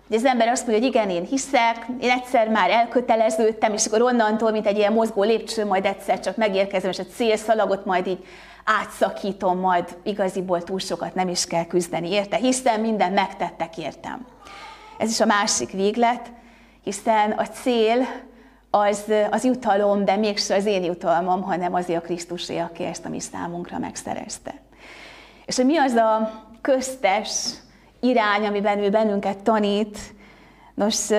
hogy 0.09 0.17
az 0.17 0.25
ember 0.25 0.49
azt 0.49 0.67
mondja, 0.67 0.85
hogy 0.85 0.95
igen, 0.95 1.11
én 1.11 1.25
hiszek, 1.25 1.87
én 2.01 2.11
egyszer 2.11 2.49
már 2.49 2.71
elköteleződtem, 2.71 3.73
és 3.73 3.87
akkor 3.87 4.03
onnantól, 4.03 4.51
mint 4.51 4.67
egy 4.67 4.77
ilyen 4.77 4.93
mozgó 4.93 5.23
lépcső, 5.23 5.67
majd 5.67 5.85
egyszer 5.85 6.21
csak 6.21 6.37
megérkezem, 6.37 6.91
és 6.91 6.99
a 6.99 7.15
célszalagot 7.15 7.85
majd 7.85 8.07
így 8.07 8.25
átszakítom, 8.65 9.59
majd 9.59 9.97
igaziból 10.03 10.63
túl 10.63 10.79
sokat 10.79 11.15
nem 11.15 11.29
is 11.29 11.47
kell 11.47 11.65
küzdeni 11.65 12.11
érte, 12.11 12.37
hiszen 12.37 12.81
minden 12.81 13.13
megtettek 13.13 13.79
értem. 13.79 14.27
Ez 14.99 15.11
is 15.11 15.21
a 15.21 15.27
másik 15.27 15.71
véglet, 15.71 16.33
hiszen 16.83 17.31
a 17.31 17.47
cél 17.47 18.07
az, 18.71 19.13
az 19.31 19.45
jutalom, 19.45 20.05
de 20.05 20.17
mégsem 20.17 20.57
az 20.59 20.65
én 20.65 20.85
jutalmam, 20.85 21.43
hanem 21.43 21.75
azért 21.75 22.03
a 22.03 22.07
Krisztusé, 22.07 22.59
aki 22.59 22.85
ezt 22.85 23.05
a 23.05 23.09
mi 23.09 23.21
számunkra 23.21 23.79
megszerezte. 23.79 24.55
És 25.47 25.57
hogy 25.57 25.67
mi 25.67 25.79
az 25.79 25.93
a 25.95 26.31
köztes 26.61 27.55
irány, 28.01 28.47
amiben 28.47 28.79
ő 28.79 28.91
bennünket 28.91 29.39
tanít, 29.39 29.99
nos, 30.75 31.11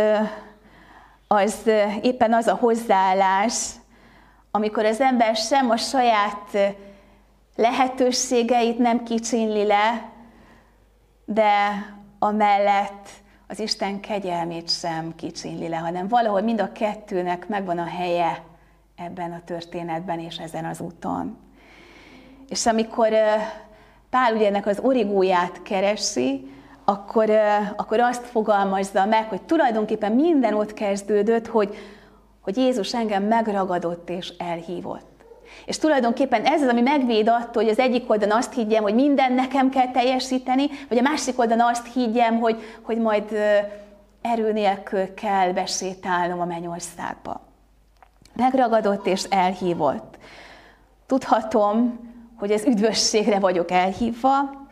az 1.28 1.56
éppen 2.02 2.34
az 2.34 2.48
a 2.48 2.56
hozzáállás, 2.56 3.70
amikor 4.52 4.86
az 4.86 5.02
ember 5.02 5.36
sem 5.36 5.70
a 5.70 5.78
saját 5.78 6.58
lehetőségeit 7.56 8.78
nem 8.78 9.04
kicsinli 9.04 9.66
le, 9.66 10.12
de 11.26 11.86
amellett 12.20 13.10
az 13.48 13.60
Isten 13.60 14.00
kegyelmét 14.00 14.70
sem 14.70 15.16
kicsinli 15.16 15.68
le, 15.68 15.78
hanem 15.78 16.08
valahol 16.08 16.42
mind 16.42 16.62
a 16.62 16.72
kettőnek 16.72 17.48
megvan 17.48 17.78
a 17.78 17.86
helye 17.86 18.44
ebben 18.96 19.32
a 19.32 19.42
történetben 19.46 20.20
és 20.20 20.38
ezen 20.38 20.66
az 20.66 20.80
úton. 20.80 21.38
És 22.50 22.66
amikor 22.66 23.10
Pál 24.10 24.36
ugye 24.36 24.48
ennek 24.48 24.66
az 24.66 24.80
origóját 24.80 25.62
keresi, 25.62 26.52
akkor, 26.86 27.30
akkor 27.76 28.00
azt 28.00 28.26
fogalmazza 28.26 29.06
meg, 29.06 29.28
hogy 29.28 29.42
tulajdonképpen 29.42 30.12
minden 30.12 30.54
ott 30.54 30.74
kezdődött, 30.74 31.48
hogy, 31.48 31.76
hogy 32.42 32.58
Jézus 32.58 32.94
engem 32.94 33.24
megragadott 33.24 34.10
és 34.10 34.34
elhívott. 34.38 35.13
És 35.66 35.78
tulajdonképpen 35.78 36.46
ez 36.46 36.62
az, 36.62 36.68
ami 36.68 36.82
megvéd 36.82 37.28
attól, 37.28 37.64
hogy 37.64 37.72
az 37.72 37.80
egyik 37.80 38.10
oldalon 38.10 38.38
azt 38.38 38.54
higgyem, 38.54 38.84
hogy 38.84 38.94
minden 38.94 39.34
nekem 39.34 39.70
kell 39.70 39.92
teljesíteni, 39.92 40.70
vagy 40.90 40.98
a 40.98 41.02
másik 41.02 41.40
oldalon 41.40 41.70
azt 41.70 41.94
higgyem, 41.94 42.40
hogy, 42.40 42.62
hogy 42.82 42.98
majd 42.98 43.38
erő 44.22 44.52
nélkül 44.52 45.14
kell 45.14 45.52
besétálnom 45.52 46.40
a 46.40 46.46
mennyországba. 46.46 47.42
Megragadott 48.36 49.06
és 49.08 49.24
elhívott. 49.24 50.18
Tudhatom, 51.06 52.00
hogy 52.38 52.52
az 52.52 52.66
üdvösségre 52.66 53.40
vagyok 53.40 53.72
elhívva, 53.72 54.63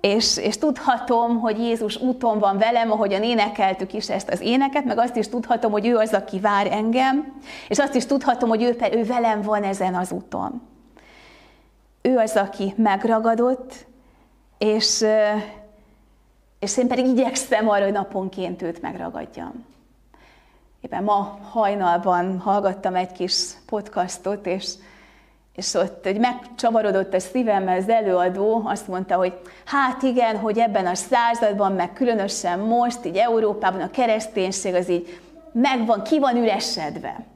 és, 0.00 0.36
és 0.36 0.58
tudhatom, 0.58 1.40
hogy 1.40 1.58
Jézus 1.58 1.96
úton 1.96 2.38
van 2.38 2.58
velem, 2.58 2.90
ahogyan 2.90 3.22
énekeltük 3.22 3.92
is 3.92 4.10
ezt 4.10 4.28
az 4.28 4.40
éneket, 4.40 4.84
meg 4.84 4.98
azt 4.98 5.16
is 5.16 5.28
tudhatom, 5.28 5.70
hogy 5.70 5.86
ő 5.86 5.96
az, 5.96 6.12
aki 6.12 6.38
vár 6.38 6.72
engem, 6.72 7.40
és 7.68 7.78
azt 7.78 7.94
is 7.94 8.06
tudhatom, 8.06 8.48
hogy 8.48 8.62
ő, 8.62 8.76
ő 8.92 9.04
velem 9.04 9.42
van 9.42 9.62
ezen 9.62 9.94
az 9.94 10.12
úton. 10.12 10.62
Ő 12.02 12.16
az, 12.16 12.36
aki 12.36 12.74
megragadott, 12.76 13.86
és, 14.58 15.04
és 16.58 16.76
én 16.76 16.88
pedig 16.88 17.06
igyekszem 17.06 17.68
arra, 17.68 17.84
hogy 17.84 17.92
naponként 17.92 18.62
őt 18.62 18.82
megragadjam. 18.82 19.64
Éppen 20.80 21.04
ma 21.04 21.38
hajnalban 21.50 22.38
hallgattam 22.38 22.94
egy 22.94 23.12
kis 23.12 23.42
podcastot, 23.66 24.46
és 24.46 24.74
és 25.60 25.74
ott 25.74 26.04
hogy 26.04 26.18
megcsavarodott 26.18 27.14
a 27.14 27.18
szívem, 27.18 27.68
az 27.68 27.88
előadó 27.88 28.62
azt 28.64 28.88
mondta, 28.88 29.16
hogy 29.16 29.32
hát 29.64 30.02
igen, 30.02 30.36
hogy 30.36 30.58
ebben 30.58 30.86
a 30.86 30.94
században, 30.94 31.72
meg 31.72 31.92
különösen 31.92 32.58
most, 32.58 33.04
így 33.04 33.16
Európában 33.16 33.80
a 33.80 33.90
kereszténység 33.90 34.74
az 34.74 34.90
így 34.90 35.20
megvan, 35.52 36.02
ki 36.02 36.18
van 36.18 36.36
üresedve. 36.36 37.26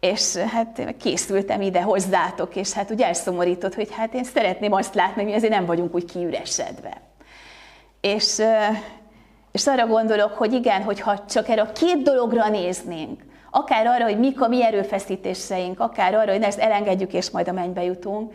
És 0.00 0.36
hát 0.36 0.94
készültem 0.98 1.60
ide 1.60 1.82
hozzátok, 1.82 2.56
és 2.56 2.72
hát 2.72 2.90
úgy 2.90 3.00
elszomorított, 3.00 3.74
hogy 3.74 3.88
hát 3.92 4.14
én 4.14 4.24
szeretném 4.24 4.72
azt 4.72 4.94
látni, 4.94 5.22
hogy 5.22 5.30
mi 5.30 5.36
azért 5.36 5.52
nem 5.52 5.66
vagyunk 5.66 5.94
úgy 5.94 6.04
kiüresedve. 6.04 7.00
És, 8.00 8.42
és 9.52 9.66
arra 9.66 9.86
gondolok, 9.86 10.32
hogy 10.32 10.52
igen, 10.52 10.82
hogyha 10.82 11.24
csak 11.24 11.48
erre 11.48 11.62
a 11.62 11.72
két 11.72 12.02
dologra 12.02 12.48
néznénk, 12.48 13.22
akár 13.56 13.86
arra, 13.86 14.04
hogy 14.04 14.18
mik 14.18 14.40
a 14.40 14.48
mi 14.48 14.64
erőfeszítéseink, 14.64 15.80
akár 15.80 16.14
arra, 16.14 16.32
hogy 16.32 16.42
ezt 16.42 16.58
elengedjük, 16.58 17.12
és 17.12 17.30
majd 17.30 17.48
a 17.48 17.52
mennybe 17.52 17.84
jutunk, 17.84 18.32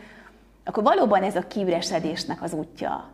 akkor 0.65 0.83
valóban 0.83 1.23
ez 1.23 1.35
a 1.35 1.47
kiüresedésnek 1.47 2.41
az 2.41 2.53
útja. 2.53 3.09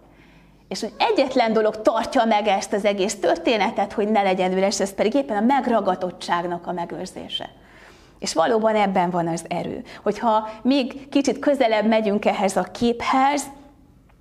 És 0.68 0.80
hogy 0.80 0.94
egyetlen 0.98 1.54
dolog 1.54 1.82
tartja 1.82 2.26
meg 2.26 2.48
ezt 2.48 2.74
az 2.74 2.86
egész 2.86 3.20
történetet, 3.20 3.94
hogy 3.94 4.08
ne 4.08 4.22
legyen 4.22 4.52
üres, 4.52 4.80
ez 4.80 4.94
pedig 4.94 5.14
éppen 5.14 5.38
a 5.38 5.46
megragadottságnak 5.46 6.68
a 6.68 6.72
megőrzése. 6.72 7.50
És 8.20 8.34
valóban 8.34 8.76
ebben 8.76 9.10
van 9.10 9.28
az 9.28 9.46
erő. 9.48 9.84
Hogyha 10.04 10.50
még 10.62 11.10
kicsit 11.10 11.40
közelebb 11.40 11.86
megyünk 11.86 12.26
ehhez 12.26 12.58
a 12.58 12.64
képhez, 12.64 13.44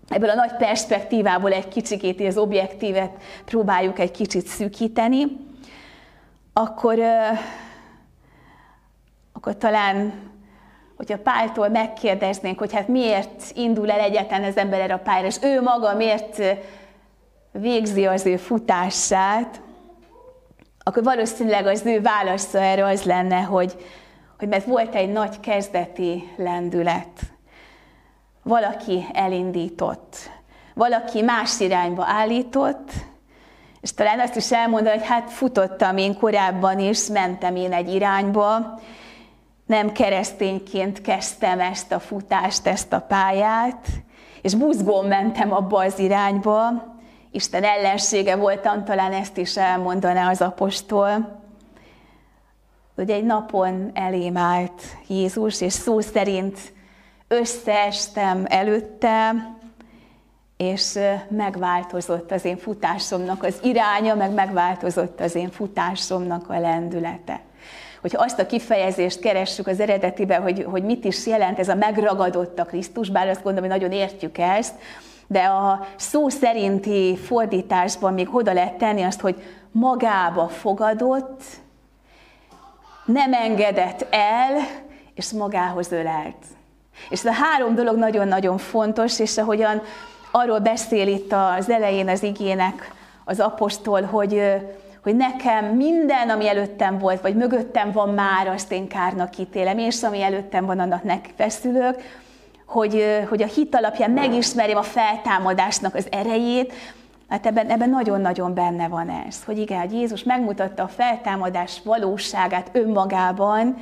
ebből 0.08 0.30
a 0.30 0.34
nagy 0.34 0.56
perspektívából 0.56 1.52
egy 1.52 1.68
kicsikét 1.68 2.26
az 2.26 2.36
objektívet 2.36 3.10
próbáljuk 3.44 3.98
egy 3.98 4.10
kicsit 4.10 4.46
szűkíteni, 4.46 5.24
akkor 6.52 6.98
akkor 9.44 9.56
talán, 9.56 10.12
hogyha 10.96 11.18
Páltól 11.18 11.68
megkérdeznénk, 11.68 12.58
hogy 12.58 12.72
hát 12.72 12.88
miért 12.88 13.42
indul 13.54 13.90
el 13.90 14.00
egyetlen 14.00 14.44
az 14.44 14.56
ember 14.56 14.80
erre 14.80 14.94
a 14.94 14.98
pályára, 14.98 15.26
és 15.26 15.36
ő 15.42 15.62
maga 15.62 15.94
miért 15.94 16.42
végzi 17.52 18.06
az 18.06 18.26
ő 18.26 18.36
futását, 18.36 19.60
akkor 20.82 21.02
valószínűleg 21.02 21.66
az 21.66 21.86
ő 21.86 22.00
válasza 22.00 22.58
erre 22.58 22.84
az 22.84 23.02
lenne, 23.02 23.40
hogy, 23.40 23.76
hogy 24.38 24.48
mert 24.48 24.64
volt 24.64 24.94
egy 24.94 25.12
nagy 25.12 25.40
kezdeti 25.40 26.32
lendület. 26.36 27.20
Valaki 28.42 29.06
elindított, 29.12 30.16
valaki 30.74 31.22
más 31.22 31.60
irányba 31.60 32.04
állított, 32.06 32.90
és 33.80 33.94
talán 33.94 34.20
azt 34.20 34.36
is 34.36 34.52
elmondani, 34.52 34.98
hogy 34.98 35.06
hát 35.06 35.30
futottam 35.30 35.96
én 35.96 36.18
korábban 36.18 36.78
is, 36.78 37.06
mentem 37.06 37.56
én 37.56 37.72
egy 37.72 37.94
irányba, 37.94 38.80
nem 39.66 39.92
keresztényként 39.92 41.00
kezdtem 41.00 41.60
ezt 41.60 41.92
a 41.92 41.98
futást, 41.98 42.66
ezt 42.66 42.92
a 42.92 43.00
pályát, 43.00 43.86
és 44.42 44.54
buzgón 44.54 45.06
mentem 45.06 45.52
abba 45.52 45.84
az 45.84 45.98
irányba. 45.98 46.92
Isten 47.30 47.64
ellensége 47.64 48.36
voltam, 48.36 48.84
talán 48.84 49.12
ezt 49.12 49.36
is 49.36 49.56
elmondaná 49.56 50.30
az 50.30 50.40
apostol. 50.40 51.42
Hogy 52.94 53.10
egy 53.10 53.24
napon 53.24 53.90
elém 53.94 54.36
állt 54.36 54.82
Jézus, 55.06 55.60
és 55.60 55.72
szó 55.72 56.00
szerint 56.00 56.58
összeestem 57.28 58.44
előtte, 58.48 59.32
és 60.56 60.98
megváltozott 61.28 62.30
az 62.30 62.44
én 62.44 62.56
futásomnak 62.56 63.42
az 63.42 63.58
iránya, 63.62 64.14
meg 64.14 64.32
megváltozott 64.32 65.20
az 65.20 65.34
én 65.34 65.50
futásomnak 65.50 66.50
a 66.50 66.58
lendülete 66.58 67.40
hogyha 68.04 68.24
azt 68.24 68.38
a 68.38 68.46
kifejezést 68.46 69.20
keressük 69.20 69.66
az 69.66 69.80
eredetiben, 69.80 70.42
hogy, 70.42 70.66
hogy 70.70 70.82
mit 70.82 71.04
is 71.04 71.26
jelent 71.26 71.58
ez 71.58 71.68
a 71.68 71.74
megragadott 71.74 72.58
a 72.58 72.64
Krisztus, 72.64 73.10
bár 73.10 73.28
azt 73.28 73.42
gondolom, 73.42 73.70
hogy 73.70 73.80
nagyon 73.80 73.98
értjük 73.98 74.38
ezt, 74.38 74.74
De 75.26 75.42
a 75.42 75.86
szó 75.96 76.28
szerinti 76.28 77.16
fordításban 77.16 78.12
még 78.12 78.34
oda 78.34 78.52
lehet 78.52 78.74
tenni 78.74 79.02
azt, 79.02 79.20
hogy 79.20 79.42
magába 79.70 80.48
fogadott, 80.48 81.42
nem 83.04 83.32
engedett 83.32 84.06
el, 84.10 84.56
és 85.14 85.30
magához 85.30 85.92
ölelt. 85.92 86.44
És 87.08 87.18
ez 87.18 87.26
a 87.26 87.44
három 87.44 87.74
dolog 87.74 87.96
nagyon-nagyon 87.96 88.58
fontos, 88.58 89.18
és 89.18 89.38
ahogyan 89.38 89.82
arról 90.30 90.58
beszél 90.58 91.08
itt 91.08 91.32
az 91.32 91.70
elején 91.70 92.08
az 92.08 92.22
igének 92.22 92.92
az 93.24 93.40
apostol, 93.40 94.02
hogy, 94.02 94.42
hogy 95.04 95.16
nekem 95.16 95.64
minden, 95.64 96.30
ami 96.30 96.48
előttem 96.48 96.98
volt, 96.98 97.20
vagy 97.20 97.34
mögöttem 97.34 97.92
van 97.92 98.08
már, 98.08 98.46
azt 98.46 98.72
én 98.72 98.88
kárnak 98.88 99.38
ítélem, 99.38 99.78
és 99.78 100.02
ami 100.02 100.22
előttem 100.22 100.66
van, 100.66 100.80
annak 100.80 101.24
feszülök, 101.36 102.02
hogy, 102.66 103.24
hogy 103.28 103.42
a 103.42 103.46
hit 103.46 103.74
alapján 103.74 104.10
megismerjem 104.10 104.78
a 104.78 104.82
feltámadásnak 104.82 105.94
az 105.94 106.06
erejét, 106.10 106.72
Hát 107.28 107.46
ebben, 107.46 107.70
ebben 107.70 107.90
nagyon-nagyon 107.90 108.54
benne 108.54 108.88
van 108.88 109.08
ez, 109.26 109.44
hogy 109.44 109.58
igen, 109.58 109.80
hogy 109.80 109.92
Jézus 109.92 110.22
megmutatta 110.22 110.82
a 110.82 110.88
feltámadás 110.88 111.80
valóságát 111.84 112.70
önmagában, 112.72 113.76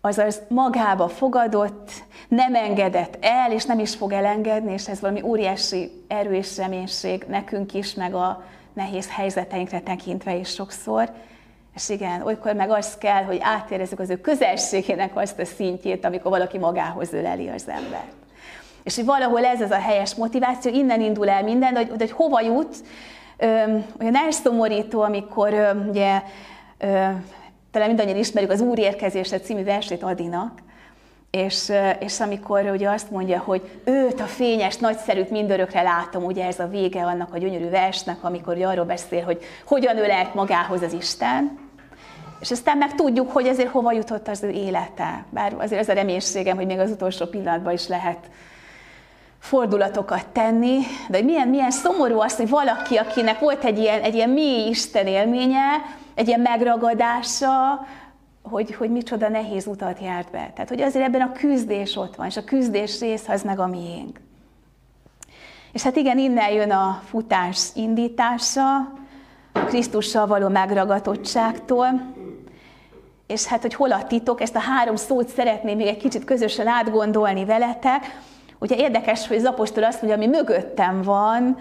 azaz 0.00 0.40
magába 0.48 1.08
fogadott, 1.08 1.90
nem 2.28 2.54
engedett 2.54 3.18
el, 3.20 3.52
és 3.52 3.64
nem 3.64 3.78
is 3.78 3.94
fog 3.94 4.12
elengedni, 4.12 4.72
és 4.72 4.88
ez 4.88 5.00
valami 5.00 5.22
óriási 5.22 5.90
erő 6.08 6.34
és 6.34 6.56
reménység 6.56 7.24
nekünk 7.28 7.74
is, 7.74 7.94
meg 7.94 8.14
a 8.14 8.44
nehéz 8.74 9.10
helyzeteinkre 9.10 9.80
tekintve 9.80 10.34
is 10.34 10.48
sokszor. 10.48 11.10
És 11.74 11.88
igen, 11.88 12.22
olykor 12.22 12.54
meg 12.54 12.70
az 12.70 12.98
kell, 12.98 13.22
hogy 13.24 13.38
áttérezzük 13.40 14.00
az 14.00 14.10
ő 14.10 14.20
közelségének 14.20 15.16
azt 15.16 15.38
a 15.38 15.44
szintjét, 15.44 16.04
amikor 16.04 16.30
valaki 16.30 16.58
magához 16.58 17.12
öleli 17.12 17.48
az 17.48 17.68
embert. 17.68 18.12
És 18.82 18.94
hogy 18.94 19.04
valahol 19.04 19.44
ez 19.44 19.60
az 19.60 19.70
a 19.70 19.80
helyes 19.80 20.14
motiváció, 20.14 20.72
innen 20.72 21.00
indul 21.00 21.28
el 21.28 21.42
minden, 21.42 21.72
de 21.72 21.78
hogy, 21.78 21.90
hogy 21.98 22.10
hova 22.10 22.40
jut, 22.40 22.76
ö, 23.36 23.46
olyan 24.00 24.16
elszomorító, 24.16 25.02
amikor 25.02 25.52
ö, 25.52 25.88
ugye 25.88 26.22
ö, 26.78 27.06
talán 27.70 27.88
mindannyian 27.88 28.16
ismerjük 28.16 28.52
az 28.52 28.60
Úr 28.60 28.78
érkezése 28.78 29.40
című 29.40 29.64
versét 29.64 30.02
Adinak, 30.02 30.58
és, 31.34 31.72
és 31.98 32.20
amikor 32.20 32.70
ugye 32.72 32.90
azt 32.90 33.10
mondja, 33.10 33.38
hogy 33.38 33.80
őt, 33.84 34.20
a 34.20 34.24
fényes, 34.24 34.76
nagyszerűt 34.76 35.30
mindörökre 35.30 35.82
látom, 35.82 36.24
ugye 36.24 36.46
ez 36.46 36.58
a 36.58 36.66
vége 36.66 37.04
annak 37.04 37.34
a 37.34 37.38
gyönyörű 37.38 37.70
versnek, 37.70 38.24
amikor 38.24 38.54
ugye 38.54 38.66
arról 38.66 38.84
beszél, 38.84 39.24
hogy 39.24 39.42
hogyan 39.64 39.98
ölelt 39.98 40.34
magához 40.34 40.82
az 40.82 40.92
Isten, 40.92 41.58
és 42.40 42.50
aztán 42.50 42.76
meg 42.76 42.94
tudjuk, 42.94 43.30
hogy 43.32 43.46
ezért 43.46 43.70
hova 43.70 43.92
jutott 43.92 44.28
az 44.28 44.42
ő 44.42 44.48
élete. 44.48 45.24
Bár 45.30 45.54
azért 45.58 45.80
az 45.80 45.88
a 45.88 45.92
reménységem, 45.92 46.56
hogy 46.56 46.66
még 46.66 46.78
az 46.78 46.90
utolsó 46.90 47.26
pillanatban 47.26 47.72
is 47.72 47.88
lehet 47.88 48.18
fordulatokat 49.38 50.26
tenni, 50.26 50.78
de 51.08 51.16
hogy 51.16 51.26
milyen, 51.26 51.48
milyen 51.48 51.70
szomorú 51.70 52.20
az, 52.20 52.36
hogy 52.36 52.48
valaki, 52.48 52.96
akinek 52.96 53.38
volt 53.38 53.64
egy 53.64 53.78
ilyen, 53.78 54.00
egy 54.00 54.14
ilyen 54.14 54.30
mély 54.30 54.68
Isten 54.68 55.06
élménye, 55.06 55.66
egy 56.14 56.28
ilyen 56.28 56.40
megragadása, 56.40 57.86
hogy, 58.54 58.74
hogy 58.74 58.90
micsoda 58.90 59.28
nehéz 59.28 59.66
utat 59.66 60.00
járt 60.00 60.30
be. 60.30 60.50
Tehát, 60.54 60.68
hogy 60.68 60.80
azért 60.80 61.04
ebben 61.04 61.20
a 61.20 61.32
küzdés 61.32 61.96
ott 61.96 62.14
van, 62.16 62.26
és 62.26 62.36
a 62.36 62.44
küzdés 62.44 63.00
rész 63.00 63.28
az 63.28 63.42
meg 63.42 63.58
a 63.58 63.66
miénk. 63.66 64.20
És 65.72 65.82
hát 65.82 65.96
igen, 65.96 66.18
innen 66.18 66.50
jön 66.50 66.70
a 66.70 67.02
futás 67.04 67.68
indítása, 67.74 68.76
a 69.52 69.64
Krisztussal 69.66 70.26
való 70.26 70.48
megragadottságtól, 70.48 71.86
és 73.26 73.44
hát, 73.44 73.62
hogy 73.62 73.74
hol 73.74 73.92
a 73.92 74.06
titok, 74.06 74.40
ezt 74.40 74.56
a 74.56 74.60
három 74.60 74.96
szót 74.96 75.28
szeretném 75.28 75.76
még 75.76 75.86
egy 75.86 75.96
kicsit 75.96 76.24
közösen 76.24 76.66
átgondolni 76.66 77.44
veletek. 77.44 78.20
Ugye 78.58 78.76
érdekes, 78.76 79.28
hogy 79.28 79.36
az 79.36 79.44
apostol 79.44 79.84
azt 79.84 80.02
mondja, 80.02 80.22
ami 80.22 80.36
mögöttem 80.36 81.02
van, 81.02 81.58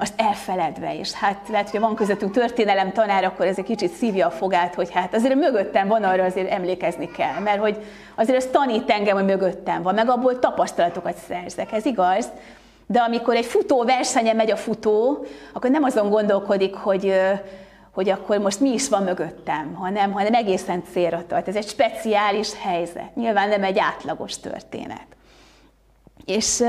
azt 0.00 0.12
elfeledve 0.16 0.94
is. 0.94 1.12
Hát 1.12 1.48
lehet, 1.48 1.70
hogy 1.70 1.80
van 1.80 1.94
közöttünk 1.94 2.32
történelem 2.32 2.92
tanár, 2.92 3.24
akkor 3.24 3.46
ez 3.46 3.58
egy 3.58 3.64
kicsit 3.64 3.92
szívja 3.92 4.26
a 4.26 4.30
fogát, 4.30 4.74
hogy 4.74 4.90
hát 4.90 5.14
azért 5.14 5.34
mögöttem 5.34 5.88
van, 5.88 6.02
arra 6.02 6.24
azért 6.24 6.50
emlékezni 6.50 7.10
kell, 7.10 7.40
mert 7.40 7.60
hogy 7.60 7.84
azért 8.14 8.36
ez 8.38 8.46
tanít 8.46 8.90
engem, 8.90 9.14
hogy 9.14 9.24
mögöttem 9.24 9.82
van, 9.82 9.94
meg 9.94 10.08
abból 10.08 10.38
tapasztalatokat 10.38 11.16
szerzek, 11.28 11.72
ez 11.72 11.84
igaz. 11.84 12.28
De 12.86 12.98
amikor 12.98 13.34
egy 13.34 13.44
futó 13.44 13.84
versenyen 13.84 14.36
megy 14.36 14.50
a 14.50 14.56
futó, 14.56 15.24
akkor 15.52 15.70
nem 15.70 15.82
azon 15.82 16.10
gondolkodik, 16.10 16.74
hogy, 16.74 17.14
hogy 17.90 18.08
akkor 18.08 18.38
most 18.38 18.60
mi 18.60 18.72
is 18.72 18.88
van 18.88 19.02
mögöttem, 19.02 19.74
hanem, 19.74 20.12
hanem 20.12 20.34
egészen 20.34 20.82
célra 20.92 21.24
tart. 21.26 21.48
Ez 21.48 21.56
egy 21.56 21.68
speciális 21.68 22.50
helyzet. 22.62 23.14
Nyilván 23.14 23.48
nem 23.48 23.64
egy 23.64 23.78
átlagos 23.78 24.40
történet. 24.40 25.06
És 26.24 26.62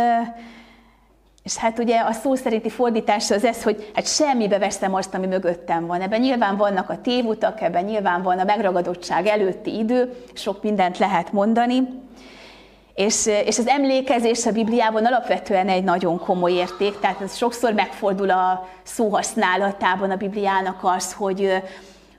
és 1.46 1.58
hát 1.58 1.80
ugye 1.80 2.00
a 2.00 2.12
szó 2.12 2.36
szerinti 2.36 2.70
fordítás 2.70 3.32
az 3.32 3.44
ez, 3.44 3.64
hogy 3.64 3.92
hát 3.96 4.08
semmibe 4.08 4.58
veszem 4.58 4.94
azt, 4.94 5.14
ami 5.14 5.28
mögöttem 5.28 5.86
van. 5.86 6.02
Ebben 6.02 6.20
nyilván 6.20 6.58
vannak 6.58 6.90
a 6.90 7.02
tévutak, 7.02 7.62
ebben 7.62 7.84
nyilván 7.84 8.22
van 8.22 8.40
a 8.40 8.44
megragadottság 8.44 9.28
előtti 9.28 9.78
idő, 9.78 10.24
sok 10.34 10.64
mindent 10.64 10.98
lehet 10.98 11.32
mondani. 11.32 11.88
És, 12.94 13.26
és 13.26 13.58
az 13.58 13.68
emlékezés 13.68 14.46
a 14.46 14.52
Bibliában 14.52 15.06
alapvetően 15.06 15.68
egy 15.68 15.84
nagyon 15.84 16.20
komoly 16.20 16.52
érték, 16.52 17.00
tehát 17.00 17.22
ez 17.22 17.36
sokszor 17.36 17.74
megfordul 17.74 18.30
a 18.30 18.68
szóhasználatában 18.84 20.12
a 20.12 20.16
Bibliának 20.16 20.80
az, 20.82 21.14
hogy, 21.14 21.64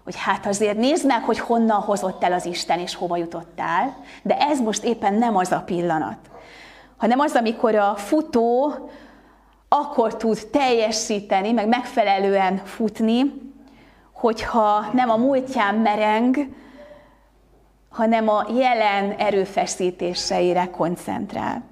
hogy 0.05 0.15
hát 0.19 0.47
azért 0.47 0.77
nézd 0.77 1.07
meg, 1.07 1.23
hogy 1.23 1.39
honnan 1.39 1.81
hozott 1.81 2.25
el 2.25 2.33
az 2.33 2.45
Isten, 2.45 2.79
és 2.79 2.95
hova 2.95 3.17
jutottál, 3.17 3.97
de 4.23 4.37
ez 4.39 4.61
most 4.61 4.85
éppen 4.85 5.15
nem 5.15 5.37
az 5.37 5.53
a 5.53 5.63
pillanat, 5.67 6.19
hanem 6.97 7.19
az, 7.19 7.35
amikor 7.35 7.75
a 7.75 7.95
futó 7.97 8.75
akkor 9.69 10.17
tud 10.17 10.47
teljesíteni, 10.47 11.53
meg 11.53 11.69
megfelelően 11.69 12.57
futni, 12.65 13.33
hogyha 14.13 14.91
nem 14.93 15.11
a 15.11 15.17
múltján 15.17 15.75
mereng, 15.75 16.37
hanem 17.89 18.29
a 18.29 18.47
jelen 18.55 19.11
erőfeszítéseire 19.11 20.71
koncentrál. 20.71 21.63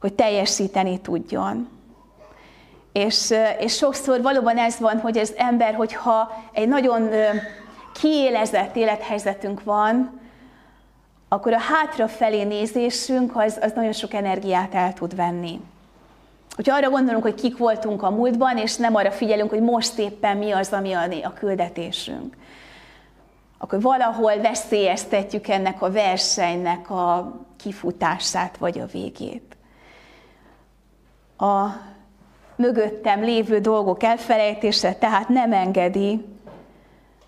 Hogy 0.00 0.12
teljesíteni 0.12 1.00
tudjon. 1.00 1.68
És, 2.92 3.34
és 3.58 3.76
sokszor 3.76 4.22
valóban 4.22 4.58
ez 4.58 4.78
van, 4.78 5.00
hogy 5.00 5.18
az 5.18 5.34
ember, 5.36 5.74
hogyha 5.74 6.44
egy 6.52 6.68
nagyon 6.68 7.10
kiélezett 8.00 8.76
élethelyzetünk 8.76 9.62
van, 9.62 10.20
akkor 11.28 11.52
a 11.52 11.58
hátrafelé 11.58 12.42
nézésünk 12.42 13.36
az, 13.36 13.58
az 13.62 13.72
nagyon 13.72 13.92
sok 13.92 14.14
energiát 14.14 14.74
el 14.74 14.92
tud 14.92 15.16
venni. 15.16 15.60
Hogyha 16.54 16.76
arra 16.76 16.90
gondolunk, 16.90 17.22
hogy 17.22 17.34
kik 17.34 17.56
voltunk 17.56 18.02
a 18.02 18.10
múltban, 18.10 18.56
és 18.56 18.76
nem 18.76 18.94
arra 18.94 19.10
figyelünk, 19.10 19.50
hogy 19.50 19.62
most 19.62 19.98
éppen 19.98 20.36
mi 20.36 20.50
az, 20.50 20.72
ami 20.72 20.92
a 21.22 21.32
küldetésünk, 21.32 22.36
akkor 23.58 23.80
valahol 23.80 24.36
veszélyeztetjük 24.36 25.48
ennek 25.48 25.82
a 25.82 25.90
versenynek 25.90 26.90
a 26.90 27.32
kifutását 27.56 28.56
vagy 28.56 28.78
a 28.78 28.86
végét. 28.86 29.56
A 31.36 31.66
mögöttem 32.56 33.22
lévő 33.22 33.58
dolgok 33.58 34.02
elfelejtése 34.02 34.94
tehát 34.94 35.28
nem 35.28 35.52
engedi, 35.52 36.24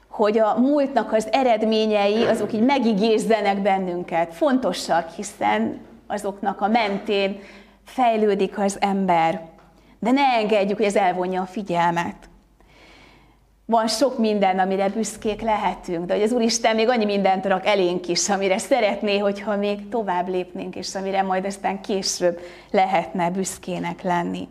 hogy 0.08 0.38
a 0.38 0.58
múltnak 0.58 1.12
az 1.12 1.28
eredményei 1.32 2.24
azok 2.24 2.52
így 2.52 2.64
megigézzenek 2.64 3.62
bennünket. 3.62 4.34
Fontosak, 4.34 5.10
hiszen 5.10 5.80
azoknak 6.06 6.60
a 6.60 6.68
mentén 6.68 7.40
fejlődik 7.86 8.58
az 8.58 8.76
ember, 8.80 9.40
de 9.98 10.10
ne 10.10 10.22
engedjük, 10.22 10.76
hogy 10.76 10.86
ez 10.86 10.96
elvonja 10.96 11.42
a 11.42 11.46
figyelmet. 11.46 12.16
Van 13.64 13.88
sok 13.88 14.18
minden, 14.18 14.58
amire 14.58 14.88
büszkék 14.88 15.40
lehetünk, 15.40 16.06
de 16.06 16.14
hogy 16.14 16.22
az 16.22 16.32
Úristen 16.32 16.74
még 16.74 16.88
annyi 16.88 17.04
mindent 17.04 17.46
rak 17.46 17.66
elénk 17.66 18.08
is, 18.08 18.28
amire 18.28 18.58
szeretné, 18.58 19.18
hogyha 19.18 19.56
még 19.56 19.88
tovább 19.88 20.28
lépnénk, 20.28 20.76
és 20.76 20.94
amire 20.94 21.22
majd 21.22 21.44
aztán 21.44 21.80
később 21.80 22.40
lehetne 22.70 23.30
büszkének 23.30 24.02
lenni. 24.02 24.48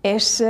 És 0.00 0.42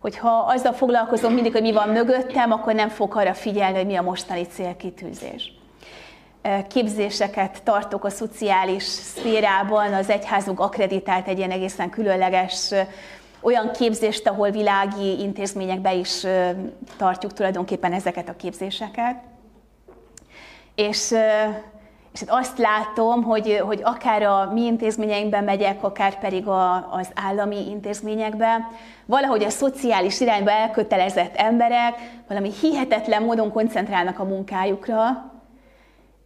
hogyha 0.00 0.38
azzal 0.38 0.72
foglalkozom 0.72 1.32
mindig, 1.32 1.52
hogy 1.52 1.62
mi 1.62 1.72
van 1.72 1.88
mögöttem, 1.88 2.52
akkor 2.52 2.74
nem 2.74 2.88
fog 2.88 3.16
arra 3.16 3.34
figyelni, 3.34 3.76
hogy 3.76 3.86
mi 3.86 3.96
a 3.96 4.02
mostani 4.02 4.42
célkitűzés 4.42 5.55
képzéseket 6.68 7.62
tartok 7.62 8.04
a 8.04 8.10
szociális 8.10 8.82
szférában, 8.82 9.92
az 9.92 10.10
egyházunk 10.10 10.60
akreditált 10.60 11.28
egy 11.28 11.38
ilyen 11.38 11.50
egészen 11.50 11.90
különleges 11.90 12.72
olyan 13.40 13.70
képzést, 13.70 14.28
ahol 14.28 14.50
világi 14.50 15.20
intézményekbe 15.20 15.94
is 15.94 16.26
tartjuk 16.96 17.32
tulajdonképpen 17.32 17.92
ezeket 17.92 18.28
a 18.28 18.36
képzéseket. 18.36 19.16
És, 20.74 21.10
és 22.12 22.20
hát 22.20 22.30
azt 22.40 22.58
látom, 22.58 23.22
hogy, 23.22 23.62
hogy 23.66 23.80
akár 23.84 24.22
a 24.22 24.50
mi 24.52 24.64
intézményeinkben 24.64 25.44
megyek, 25.44 25.84
akár 25.84 26.18
pedig 26.18 26.46
a, 26.46 26.92
az 26.92 27.08
állami 27.14 27.68
intézményekben, 27.70 28.66
valahogy 29.06 29.42
a 29.42 29.50
szociális 29.50 30.20
irányba 30.20 30.50
elkötelezett 30.50 31.36
emberek 31.36 31.94
valami 32.28 32.50
hihetetlen 32.60 33.22
módon 33.22 33.52
koncentrálnak 33.52 34.18
a 34.18 34.24
munkájukra, 34.24 35.34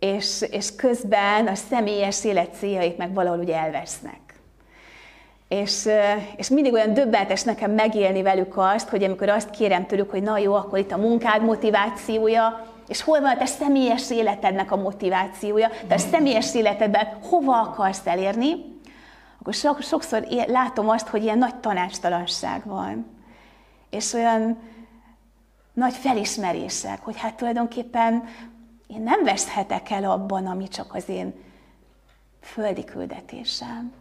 és, 0.01 0.45
és 0.51 0.75
közben 0.75 1.47
a 1.47 1.55
személyes 1.55 2.25
élet 2.25 2.55
céljaik 2.55 2.97
meg 2.97 3.15
valahol 3.15 3.39
ugye 3.39 3.57
elvesznek. 3.57 4.19
És, 5.49 5.89
és 6.37 6.49
mindig 6.49 6.73
olyan 6.73 6.95
döbbenetes 6.95 7.43
nekem 7.43 7.71
megélni 7.71 8.23
velük 8.23 8.57
azt, 8.57 8.89
hogy 8.89 9.03
amikor 9.03 9.29
azt 9.29 9.51
kérem 9.51 9.87
tőlük, 9.87 10.11
hogy 10.11 10.23
na 10.23 10.39
jó, 10.39 10.55
akkor 10.55 10.79
itt 10.79 10.93
a 10.93 10.97
munkád 10.97 11.43
motivációja, 11.43 12.67
és 12.89 13.03
hol 13.03 13.21
van 13.21 13.31
a 13.31 13.37
te 13.37 13.47
személyes 13.47 14.11
életednek 14.11 14.73
a 14.73 14.77
motivációja, 14.77 15.71
te 15.89 15.95
a 15.95 15.99
személyes 15.99 16.55
életedben 16.55 17.19
hova 17.23 17.61
akarsz 17.61 18.07
elérni, 18.07 18.79
akkor 19.41 19.55
sokszor 19.83 20.27
látom 20.47 20.89
azt, 20.89 21.09
hogy 21.09 21.23
ilyen 21.23 21.39
nagy 21.39 21.55
tanácstalanság 21.55 22.63
van. 22.65 23.19
És 23.91 24.13
olyan 24.13 24.59
nagy 25.73 25.95
felismerések, 25.95 27.01
hogy 27.01 27.17
hát 27.19 27.35
tulajdonképpen 27.35 28.25
én 28.91 29.03
nem 29.03 29.25
veszhetek 29.25 29.91
el 29.91 30.11
abban, 30.11 30.47
ami 30.47 30.69
csak 30.69 30.95
az 30.95 31.09
én 31.09 31.35
földi 32.41 32.85
küldetésem. 32.85 33.93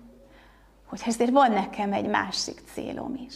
Hogy 0.85 1.01
ezért 1.05 1.31
van 1.31 1.51
nekem 1.51 1.93
egy 1.93 2.07
másik 2.07 2.61
célom 2.73 3.19
is. 3.25 3.35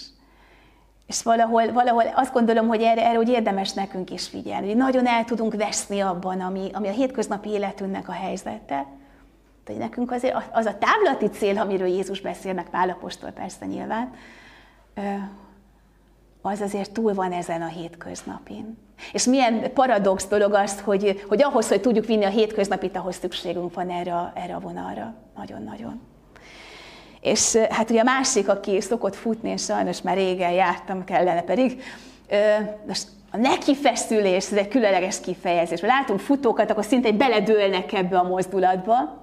És 1.07 1.23
valahol, 1.23 1.71
valahol 1.71 2.03
azt 2.15 2.33
gondolom, 2.33 2.67
hogy 2.67 2.81
erre, 2.81 3.05
erre 3.05 3.15
hogy 3.15 3.29
érdemes 3.29 3.73
nekünk 3.73 4.11
is 4.11 4.27
figyelni, 4.27 4.67
hogy 4.67 4.75
nagyon 4.75 5.07
el 5.07 5.23
tudunk 5.23 5.55
veszni 5.55 5.99
abban, 5.99 6.41
ami, 6.41 6.69
ami 6.73 6.87
a 6.87 6.91
hétköznapi 6.91 7.49
életünknek 7.49 8.09
a 8.09 8.11
helyzete. 8.11 8.87
hogy 9.65 9.77
nekünk 9.77 10.11
azért 10.11 10.35
az 10.51 10.65
a 10.65 10.77
távlati 10.77 11.27
cél, 11.27 11.57
amiről 11.57 11.87
Jézus 11.87 12.21
beszél, 12.21 12.53
meg 12.53 12.69
Pálapostól 12.69 13.31
persze 13.31 13.65
nyilván, 13.65 14.13
az 16.41 16.61
azért 16.61 16.91
túl 16.91 17.13
van 17.13 17.31
ezen 17.31 17.61
a 17.61 17.67
hétköznapin. 17.67 18.77
És 19.11 19.25
milyen 19.25 19.73
paradox 19.73 20.27
dolog 20.27 20.53
az, 20.53 20.81
hogy, 20.81 21.23
hogy 21.27 21.43
ahhoz, 21.43 21.67
hogy 21.67 21.81
tudjuk 21.81 22.05
vinni 22.05 22.25
a 22.25 22.29
hétköznapit, 22.29 22.97
ahhoz 22.97 23.15
szükségünk 23.15 23.73
van 23.73 23.89
erre, 23.89 24.13
a, 24.13 24.31
erre 24.35 24.55
a 24.55 24.59
vonalra. 24.59 25.13
Nagyon-nagyon. 25.35 26.01
És 27.21 27.55
hát 27.55 27.89
ugye 27.89 27.99
a 27.99 28.03
másik, 28.03 28.49
aki 28.49 28.81
szokott 28.81 29.15
futni, 29.15 29.49
és 29.49 29.63
sajnos 29.63 30.01
már 30.01 30.15
régen 30.15 30.51
jártam, 30.51 31.03
kellene 31.03 31.41
pedig, 31.41 31.83
most 32.87 33.07
a 33.31 33.37
nekifeszülés, 33.37 34.51
ez 34.51 34.57
egy 34.57 34.67
különleges 34.67 35.19
kifejezés. 35.19 35.79
Ha 35.79 35.87
látunk 35.87 36.19
futókat, 36.19 36.71
akkor 36.71 36.85
szinte 36.85 37.11
beledőlnek 37.11 37.93
ebbe 37.93 38.17
a 38.17 38.23
mozdulatba. 38.23 39.21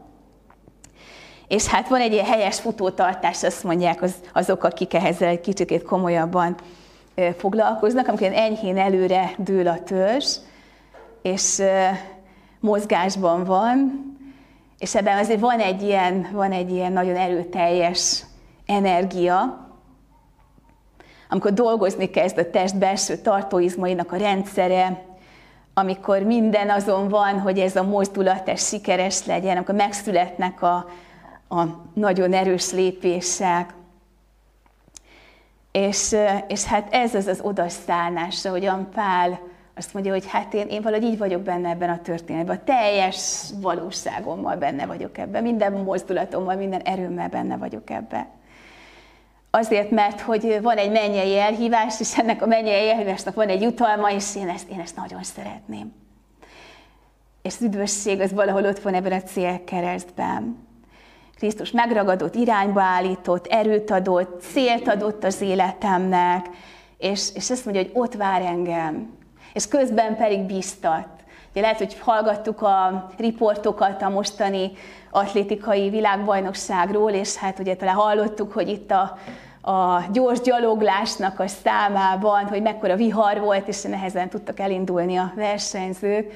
És 1.49 1.67
hát 1.67 1.89
van 1.89 2.01
egy 2.01 2.13
ilyen 2.13 2.25
helyes 2.25 2.61
futótartás, 2.61 3.43
azt 3.43 3.65
mondják 3.65 4.03
az, 4.03 4.15
azok, 4.33 4.65
akik 4.65 4.95
ehhez 4.95 5.23
egy 5.23 5.41
kicsit 5.41 5.83
komolyabban 5.83 6.57
foglalkoznak, 7.39 8.09
amikor 8.09 8.33
enyhén 8.33 8.79
előre 8.79 9.31
dől 9.39 9.69
a 9.69 9.83
törzs, 9.83 10.37
és 11.23 11.63
mozgásban 12.61 13.45
van, 13.45 14.09
és 14.79 14.95
ebben 14.95 15.19
azért 15.19 15.41
van 15.41 15.59
egy 15.59 15.83
ilyen, 15.83 16.29
van 16.33 16.53
egy 16.53 16.71
ilyen 16.71 16.93
nagyon 16.93 17.17
erőteljes 17.17 18.25
energia, 18.67 19.69
amikor 21.29 21.53
dolgozni 21.53 22.11
kezd 22.11 22.39
a 22.39 22.51
test 22.51 22.79
belső 22.79 23.17
tartóizmainak 23.17 24.13
a 24.13 24.17
rendszere, 24.17 25.05
amikor 25.75 26.23
minden 26.23 26.71
azon 26.71 27.09
van, 27.09 27.41
hogy 27.41 27.59
ez 27.59 27.77
a 27.77 27.83
mozdulat 27.83 28.49
ez 28.49 28.67
sikeres 28.69 29.27
legyen, 29.27 29.57
amikor 29.57 29.75
megszületnek 29.75 30.63
a, 30.63 30.87
a 31.49 31.65
nagyon 31.95 32.33
erős 32.33 32.73
lépések, 32.73 33.75
és, 35.73 36.17
és 36.49 36.65
hát 36.65 36.95
ez 36.95 37.15
az 37.15 37.27
az 37.27 37.41
odaszállás, 37.43 38.45
ahogyan 38.45 38.89
Pál 38.95 39.41
azt 39.75 39.95
mondja, 39.95 40.13
hogy 40.13 40.27
hát 40.27 40.55
én, 40.55 40.67
én 40.67 40.83
valahogy 40.83 41.07
így 41.07 41.19
vagyok 41.19 41.43
benne 41.43 41.69
ebben 41.69 41.91
a 41.91 42.01
történetben, 42.03 42.57
a 42.57 42.65
teljes 42.65 43.45
valóságommal 43.61 44.57
benne 44.57 44.87
vagyok 44.87 45.19
ebben, 45.19 45.43
minden 45.43 45.73
mozdulatommal, 45.73 46.57
minden 46.57 46.81
erőmmel 46.81 47.29
benne 47.29 47.57
vagyok 47.57 47.91
ebben. 47.91 48.27
Azért, 49.51 49.91
mert 49.91 50.21
hogy 50.21 50.59
van 50.63 50.77
egy 50.77 50.91
mennyei 50.91 51.39
elhívás, 51.39 52.01
és 52.01 52.19
ennek 52.19 52.43
a 52.43 52.47
mennyei 52.47 52.91
elhívásnak 52.91 53.35
van 53.35 53.49
egy 53.49 53.63
jutalma, 53.63 54.11
és 54.11 54.37
én 54.37 54.49
ezt, 54.49 54.69
én 54.69 54.81
ezt 54.81 54.97
nagyon 54.97 55.23
szeretném. 55.23 55.93
És 57.43 57.55
az 57.55 57.63
üdvösség 57.63 58.21
az 58.21 58.33
valahol 58.33 58.65
ott 58.65 58.79
van 58.79 58.95
ebben 58.95 59.13
a 59.13 59.23
célkeresztben. 59.23 60.69
Krisztus 61.41 61.71
megragadott, 61.71 62.35
irányba 62.35 62.81
állított, 62.83 63.47
erőt 63.47 63.91
adott, 63.91 64.41
célt 64.41 64.89
adott 64.89 65.25
az 65.25 65.41
életemnek, 65.41 66.47
és, 66.99 67.29
és 67.35 67.51
azt 67.51 67.65
mondja, 67.65 67.83
hogy 67.83 67.93
ott 67.95 68.15
vár 68.15 68.43
engem, 68.43 69.19
és 69.53 69.69
közben 69.69 70.17
pedig 70.17 70.41
biztat. 70.41 71.07
Ugye 71.51 71.61
lehet, 71.61 71.79
hogy 71.79 71.99
hallgattuk 71.99 72.63
a 72.63 73.09
riportokat 73.19 74.03
a 74.03 74.09
mostani 74.09 74.73
atlétikai 75.11 75.91
világbajnokságról, 75.91 77.11
és 77.11 77.37
hát 77.37 77.59
ugye 77.59 77.77
talán 77.77 77.95
hallottuk, 77.95 78.53
hogy 78.53 78.69
itt 78.69 78.91
a, 78.91 79.19
a 79.71 80.03
gyors 80.13 80.41
gyaloglásnak 80.41 81.41
a 81.41 81.47
számában, 81.47 82.47
hogy 82.47 82.63
mekkora 82.63 82.97
vihar 82.97 83.41
volt, 83.41 83.69
és 83.69 83.83
nehezen 83.83 84.29
tudtak 84.29 84.61
elindulni 84.61 85.17
a 85.17 85.33
versenyzők 85.37 86.33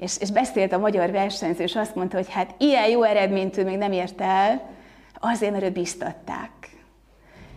és, 0.00 0.18
és 0.20 0.30
beszélt 0.30 0.72
a 0.72 0.78
magyar 0.78 1.10
versenyző, 1.10 1.62
és 1.62 1.76
azt 1.76 1.94
mondta, 1.94 2.16
hogy 2.16 2.30
hát 2.30 2.54
ilyen 2.58 2.88
jó 2.88 3.02
eredményt 3.02 3.56
ő 3.56 3.64
még 3.64 3.76
nem 3.76 3.92
ért 3.92 4.20
el, 4.20 4.62
azért, 5.20 5.52
mert 5.52 5.64
őt 5.64 5.72
biztatták. 5.72 6.50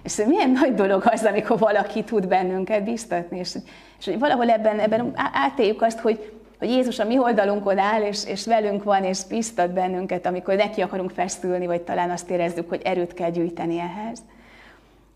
És 0.04 0.16
milyen 0.16 0.50
nagy 0.50 0.74
dolog 0.74 1.04
az, 1.06 1.24
amikor 1.24 1.60
valaki 1.60 2.04
tud 2.04 2.28
bennünket 2.28 2.84
biztatni, 2.84 3.38
és, 3.40 3.56
és 4.00 4.06
hogy 4.06 4.20
valahol 4.20 4.50
ebben, 4.50 4.80
ebben 4.80 5.12
átéljük 5.34 5.82
azt, 5.82 6.00
hogy, 6.00 6.32
hogy 6.60 6.70
Jézus 6.70 7.00
a 7.00 7.06
mi 7.06 7.18
oldalunkon 7.18 7.78
áll, 7.78 8.02
és, 8.02 8.26
és 8.26 8.46
velünk 8.46 8.84
van, 8.84 9.04
és 9.04 9.20
biztat 9.30 9.74
bennünket, 9.74 10.26
amikor 10.26 10.56
neki 10.56 10.82
akarunk 10.82 11.12
feszülni, 11.12 11.66
vagy 11.66 11.82
talán 11.82 12.10
azt 12.10 12.30
érezzük, 12.30 12.70
hogy 12.70 12.82
erőt 12.84 13.14
kell 13.14 13.30
gyűjteni 13.30 13.80
ehhez. 13.80 14.20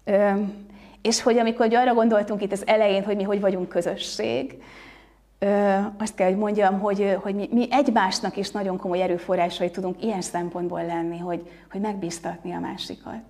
Ö, 0.03 0.41
és 1.01 1.21
hogy 1.21 1.37
amikor 1.37 1.73
arra 1.75 1.93
gondoltunk 1.93 2.41
itt 2.41 2.51
az 2.51 2.67
elején, 2.67 3.03
hogy 3.03 3.15
mi 3.15 3.23
hogy 3.23 3.41
vagyunk 3.41 3.69
közösség, 3.69 4.57
azt 5.97 6.15
kell, 6.15 6.27
hogy 6.27 6.37
mondjam, 6.37 6.79
hogy, 6.79 7.17
hogy 7.21 7.35
mi, 7.35 7.49
mi 7.51 7.67
egymásnak 7.71 8.37
is 8.37 8.51
nagyon 8.51 8.77
komoly 8.77 9.01
erőforrásai 9.01 9.71
tudunk 9.71 10.03
ilyen 10.03 10.21
szempontból 10.21 10.85
lenni, 10.85 11.17
hogy, 11.17 11.49
hogy 11.71 11.81
megbíztatni 11.81 12.51
a 12.51 12.59
másikat. 12.59 13.21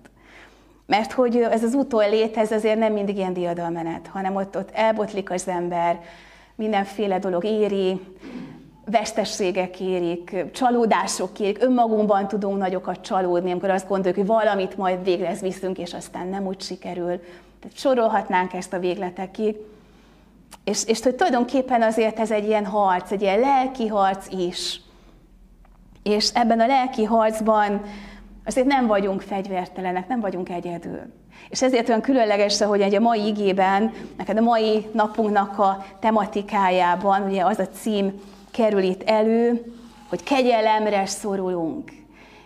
Mert 0.86 1.12
hogy 1.12 1.36
ez 1.36 1.62
az 1.62 1.74
úton 1.74 2.10
létez 2.10 2.50
azért 2.52 2.78
nem 2.78 2.92
mindig 2.92 3.16
ilyen 3.16 3.32
diadalmenet, 3.32 4.06
hanem 4.06 4.36
ott, 4.36 4.56
ott 4.56 4.70
elbotlik 4.72 5.30
az 5.30 5.48
ember, 5.48 6.00
mindenféle 6.54 7.18
dolog 7.18 7.44
éri, 7.44 8.00
vesztességek 8.84 9.80
érik, 9.80 10.44
csalódások 10.52 11.38
érik, 11.38 11.62
önmagunkban 11.62 12.28
tudunk 12.28 12.58
nagyokat 12.58 13.00
csalódni, 13.00 13.50
amikor 13.50 13.70
azt 13.70 13.88
gondoljuk, 13.88 14.18
hogy 14.18 14.26
valamit 14.26 14.76
majd 14.76 15.04
végre 15.04 15.34
viszünk, 15.40 15.78
és 15.78 15.94
aztán 15.94 16.28
nem 16.28 16.46
úgy 16.46 16.60
sikerül. 16.60 17.20
Tehát 17.60 17.76
sorolhatnánk 17.76 18.52
ezt 18.52 18.72
a 18.72 18.78
végletekig. 18.78 19.56
És, 20.64 20.84
és 20.84 21.02
hogy 21.02 21.14
tulajdonképpen 21.14 21.82
azért 21.82 22.18
ez 22.18 22.30
egy 22.30 22.46
ilyen 22.46 22.66
harc, 22.66 23.10
egy 23.10 23.22
ilyen 23.22 23.40
lelki 23.40 23.86
harc 23.86 24.32
is. 24.32 24.80
És 26.02 26.30
ebben 26.34 26.60
a 26.60 26.66
lelki 26.66 27.04
harcban 27.04 27.82
azért 28.46 28.66
nem 28.66 28.86
vagyunk 28.86 29.20
fegyvertelenek, 29.20 30.08
nem 30.08 30.20
vagyunk 30.20 30.48
egyedül. 30.48 31.00
És 31.48 31.62
ezért 31.62 31.88
olyan 31.88 32.00
különleges, 32.00 32.62
hogy 32.62 32.80
egy 32.80 32.94
a 32.94 33.00
mai 33.00 33.26
igében, 33.26 33.92
neked 34.16 34.36
a 34.36 34.42
mai 34.42 34.86
napunknak 34.92 35.58
a 35.58 35.84
tematikájában, 36.00 37.22
ugye 37.22 37.44
az 37.44 37.58
a 37.58 37.68
cím 37.68 38.20
kerül 38.50 38.82
itt 38.82 39.02
elő, 39.02 39.72
hogy 40.08 40.22
kegyelemre 40.22 41.06
szorulunk. 41.06 41.92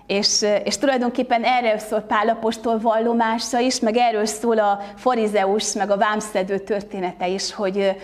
És, 0.06 0.44
és 0.64 0.78
tulajdonképpen 0.78 1.44
erről 1.44 1.78
szól 1.78 2.00
Pálapostól 2.00 2.78
vallomása 2.78 3.58
is, 3.58 3.80
meg 3.80 3.96
erről 3.96 4.26
szól 4.26 4.58
a 4.58 4.80
farizeus, 4.96 5.72
meg 5.72 5.90
a 5.90 5.96
vámszedő 5.96 6.58
története 6.58 7.28
is, 7.28 7.54
hogy, 7.54 7.96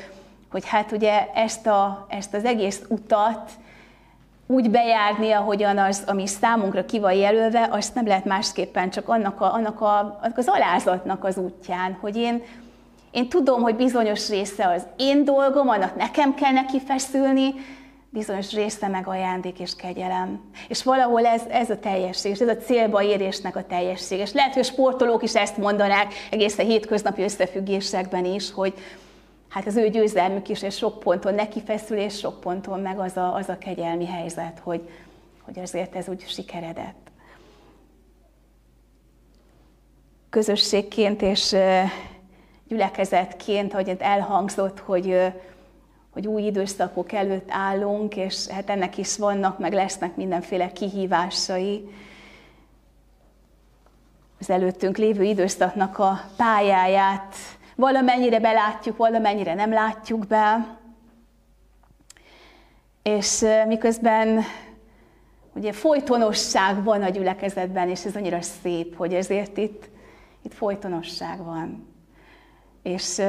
hogy 0.51 0.69
hát 0.69 0.93
ugye 0.93 1.27
ezt, 1.35 1.67
a, 1.67 2.07
ezt 2.09 2.35
az 2.35 2.45
egész 2.45 2.83
utat 2.89 3.51
úgy 4.47 4.71
bejárni, 4.71 5.31
ahogyan 5.33 5.79
az, 5.79 6.03
ami 6.07 6.27
számunkra 6.27 6.85
ki 6.85 6.99
van 6.99 7.13
jelölve, 7.13 7.69
azt 7.71 7.95
nem 7.95 8.07
lehet 8.07 8.25
másképpen, 8.25 8.91
csak 8.91 9.09
annak, 9.09 9.41
a, 9.41 9.53
annak, 9.53 9.81
a, 9.81 10.19
annak 10.23 10.39
az 10.39 10.49
alázatnak 10.49 11.25
az 11.25 11.37
útján, 11.37 11.97
hogy 12.01 12.17
én, 12.17 12.43
én 13.11 13.29
tudom, 13.29 13.63
hogy 13.63 13.77
bizonyos 13.77 14.29
része 14.29 14.69
az 14.69 14.87
én 14.97 15.25
dolgom, 15.25 15.69
annak 15.69 15.97
nekem 15.97 16.35
kell 16.35 16.53
neki 16.53 16.81
feszülni, 16.81 17.55
bizonyos 18.11 18.53
része 18.53 18.88
meg 18.88 19.09
ajándék 19.09 19.61
és 19.61 19.77
kegyelem. 19.77 20.51
És 20.68 20.83
valahol 20.83 21.27
ez, 21.27 21.42
ez 21.49 21.71
a 21.71 21.79
teljesség, 21.79 22.33
és 22.33 22.38
ez 22.38 22.49
a 22.49 22.57
célba 22.57 23.03
érésnek 23.03 23.57
a 23.57 23.66
teljesség. 23.66 24.18
És 24.18 24.33
lehet, 24.33 24.55
hogy 24.55 24.64
sportolók 24.64 25.23
is 25.23 25.35
ezt 25.35 25.57
mondanák 25.57 26.14
egészen 26.31 26.66
hétköznapi 26.66 27.23
összefüggésekben 27.23 28.25
is, 28.25 28.53
hogy 28.53 28.75
hát 29.49 29.66
az 29.66 29.77
ő 29.77 29.88
győzelmük 29.88 30.49
is, 30.49 30.62
és 30.62 30.77
sok 30.77 31.01
ponton 31.01 31.35
neki 31.35 31.62
feszül, 31.62 31.99
és 31.99 32.18
sok 32.18 32.40
ponton 32.40 32.81
meg 32.81 32.99
az 32.99 33.16
a, 33.16 33.35
az 33.35 33.49
a 33.49 33.59
kegyelmi 33.59 34.07
helyzet, 34.07 34.61
hogy, 34.62 34.88
hogy 35.42 35.59
azért 35.59 35.97
ez 35.97 36.09
úgy 36.09 36.25
sikeredett. 36.29 37.11
Közösségként 40.31 41.23
és 41.23 41.57
gyülekezetként, 42.68 43.73
ahogy 43.73 43.97
elhangzott, 43.99 44.79
hogy 44.79 45.33
hogy 46.12 46.27
új 46.27 46.42
időszakok 46.42 47.12
előtt 47.12 47.49
állunk, 47.51 48.16
és 48.16 48.47
hát 48.47 48.71
ennek 48.71 48.99
is 48.99 49.16
vannak, 49.16 49.59
meg 49.59 49.73
lesznek 49.73 50.16
mindenféle 50.16 50.73
kihívásai. 50.73 51.88
az 54.40 54.51
előttünk 54.51 54.97
lévő 54.97 55.23
időszaknak 55.23 55.99
a 55.99 56.21
pályáját 56.37 57.35
valamennyire 57.79 58.40
belátjuk, 58.40 58.97
valamennyire 58.97 59.55
nem 59.55 59.73
látjuk 59.73 60.27
be. 60.27 60.77
És 63.03 63.44
miközben 63.66 64.44
ugye 65.55 65.73
folytonosság 65.73 66.85
van 66.85 67.03
a 67.03 67.09
gyülekezetben, 67.09 67.88
és 67.88 68.05
ez 68.05 68.16
annyira 68.16 68.40
szép, 68.40 68.97
hogy 68.97 69.14
ezért 69.14 69.57
itt, 69.57 69.88
itt 70.42 70.55
folytonosság 70.55 71.44
van. 71.44 71.87
És, 72.83 73.21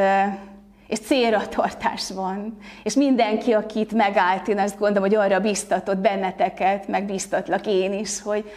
és 0.90 1.00
célra 1.00 1.48
tartás 1.48 2.10
van. 2.10 2.58
És 2.84 2.94
mindenki, 2.94 3.54
akit 3.54 3.94
megállt, 3.94 4.48
én 4.48 4.60
azt 4.60 4.80
gondolom, 4.80 5.10
hogy 5.10 5.18
arra 5.18 5.40
biztatott 5.40 5.98
benneteket, 5.98 6.88
meg 6.88 7.06
biztatlak 7.06 7.68
én 7.68 7.94
is, 7.94 8.22
hogy, 8.22 8.52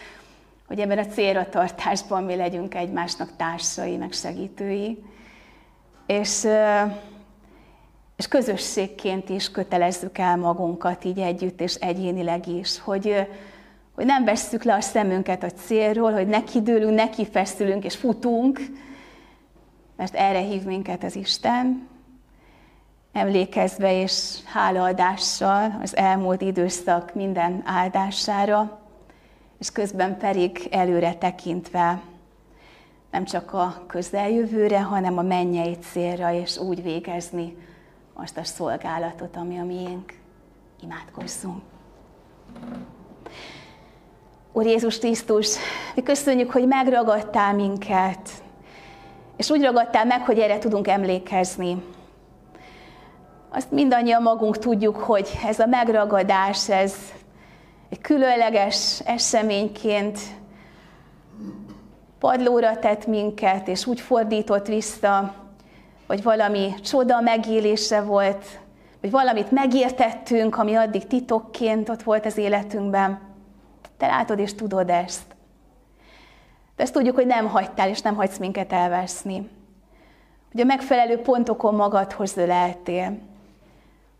hogy 0.67 0.79
ebben 0.79 0.97
a 0.97 1.05
célra 1.05 1.49
tartásban 1.49 2.23
mi 2.23 2.35
legyünk 2.35 2.75
egymásnak 2.75 3.35
társai, 3.35 3.97
meg 3.97 4.11
segítői. 4.11 5.03
És, 6.05 6.47
és 8.17 8.27
közösségként 8.27 9.29
is 9.29 9.51
kötelezzük 9.51 10.17
el 10.17 10.37
magunkat 10.37 11.03
így 11.03 11.19
együtt 11.19 11.61
és 11.61 11.75
egyénileg 11.75 12.47
is, 12.47 12.79
hogy, 12.79 13.27
hogy 13.95 14.05
nem 14.05 14.23
vesszük 14.23 14.63
le 14.63 14.73
a 14.73 14.81
szemünket 14.81 15.43
a 15.43 15.51
célról, 15.51 16.11
hogy 16.11 16.27
neki 16.27 16.61
dőlünk, 16.61 16.95
neki 16.95 17.25
feszülünk 17.25 17.83
és 17.83 17.95
futunk, 17.95 18.59
mert 19.95 20.15
erre 20.15 20.39
hív 20.39 20.63
minket 20.63 21.03
az 21.03 21.15
Isten, 21.15 21.91
emlékezve 23.13 24.01
és 24.01 24.37
hálaadással 24.45 25.79
az 25.81 25.95
elmúlt 25.95 26.41
időszak 26.41 27.13
minden 27.13 27.61
áldására, 27.65 28.79
és 29.59 29.71
közben 29.71 30.17
pedig 30.17 30.67
előre 30.71 31.13
tekintve 31.13 32.01
nem 33.11 33.23
csak 33.23 33.53
a 33.53 33.83
közeljövőre, 33.87 34.81
hanem 34.81 35.17
a 35.17 35.21
mennyei 35.21 35.77
célra, 35.91 36.31
és 36.31 36.57
úgy 36.57 36.83
végezni 36.83 37.57
azt 38.13 38.37
a 38.37 38.43
szolgálatot, 38.43 39.35
ami 39.35 39.59
a 39.59 39.63
miénk. 39.63 40.13
Imádkozzunk. 40.81 41.61
Úr 44.51 44.65
Jézus 44.65 44.99
Krisztus, 44.99 45.55
mi 45.95 46.03
köszönjük, 46.03 46.51
hogy 46.51 46.67
megragadtál 46.67 47.53
minket, 47.53 48.29
és 49.37 49.49
úgy 49.49 49.61
ragadtál 49.61 50.05
meg, 50.05 50.21
hogy 50.21 50.39
erre 50.39 50.57
tudunk 50.57 50.87
emlékezni. 50.87 51.83
Azt 53.55 53.71
mindannyian 53.71 54.21
magunk 54.21 54.57
tudjuk, 54.57 54.95
hogy 54.95 55.39
ez 55.45 55.59
a 55.59 55.65
megragadás, 55.65 56.69
ez 56.69 56.95
egy 57.89 58.01
különleges 58.01 59.01
eseményként 59.05 60.19
padlóra 62.19 62.79
tett 62.79 63.05
minket, 63.05 63.67
és 63.67 63.85
úgy 63.85 63.99
fordított 63.99 64.67
vissza, 64.67 65.33
hogy 66.07 66.23
valami 66.23 66.73
csoda 66.83 67.21
megélése 67.21 68.01
volt, 68.01 68.45
vagy 69.01 69.11
valamit 69.11 69.51
megértettünk, 69.51 70.57
ami 70.57 70.75
addig 70.75 71.07
titokként 71.07 71.89
ott 71.89 72.03
volt 72.03 72.25
az 72.25 72.37
életünkben. 72.37 73.19
Te 73.97 74.07
látod 74.07 74.39
és 74.39 74.53
tudod 74.53 74.89
ezt. 74.89 75.23
De 76.75 76.83
ezt 76.83 76.93
tudjuk, 76.93 77.15
hogy 77.15 77.27
nem 77.27 77.47
hagytál, 77.47 77.89
és 77.89 78.01
nem 78.01 78.15
hagysz 78.15 78.37
minket 78.37 78.73
elveszni. 78.73 79.49
Hogy 80.51 80.61
a 80.61 80.65
megfelelő 80.65 81.17
pontokon 81.17 81.75
magadhoz 81.75 82.37
öleltél. 82.37 83.31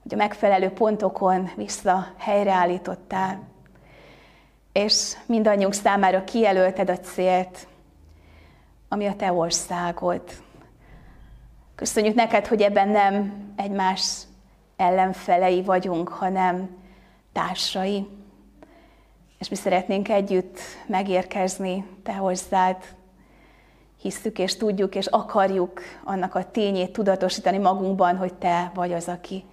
Hogy 0.04 0.14
a 0.14 0.18
megfelelő 0.18 0.70
pontokon 0.70 1.52
vissza 1.56 2.08
helyreállítottál. 2.18 3.42
És 4.72 5.14
mindannyiunk 5.26 5.74
számára 5.74 6.24
kijelölted 6.24 6.90
a 6.90 7.00
célt, 7.00 7.68
ami 8.90 9.06
a 9.06 9.16
te 9.16 9.32
országod. 9.32 10.22
Köszönjük 11.76 12.16
neked, 12.16 12.48
hogy 12.48 12.62
ebben 12.62 12.88
nem 12.88 13.34
egymás 13.56 14.22
ellenfelei 14.76 15.64
vagyunk, 15.64 16.10
hanem 16.10 16.70
társai. 17.32 18.08
És 19.40 19.50
mi 19.50 19.56
szeretnénk 19.56 20.10
együtt 20.10 20.60
megérkezni 20.88 21.86
te 22.04 22.14
hozzád. 22.14 22.78
Hisszük 24.02 24.40
és 24.40 24.58
tudjuk 24.58 24.96
és 24.96 25.06
akarjuk 25.06 25.82
annak 26.04 26.36
a 26.36 26.52
tényét 26.52 26.92
tudatosítani 26.92 27.58
magunkban, 27.58 28.18
hogy 28.18 28.34
te 28.34 28.72
vagy 28.74 28.94
az, 28.94 29.08
aki 29.08 29.44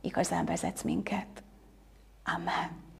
igazán 0.00 0.44
vezetsz 0.44 0.82
minket. 0.82 1.42
Amen. 2.22 2.88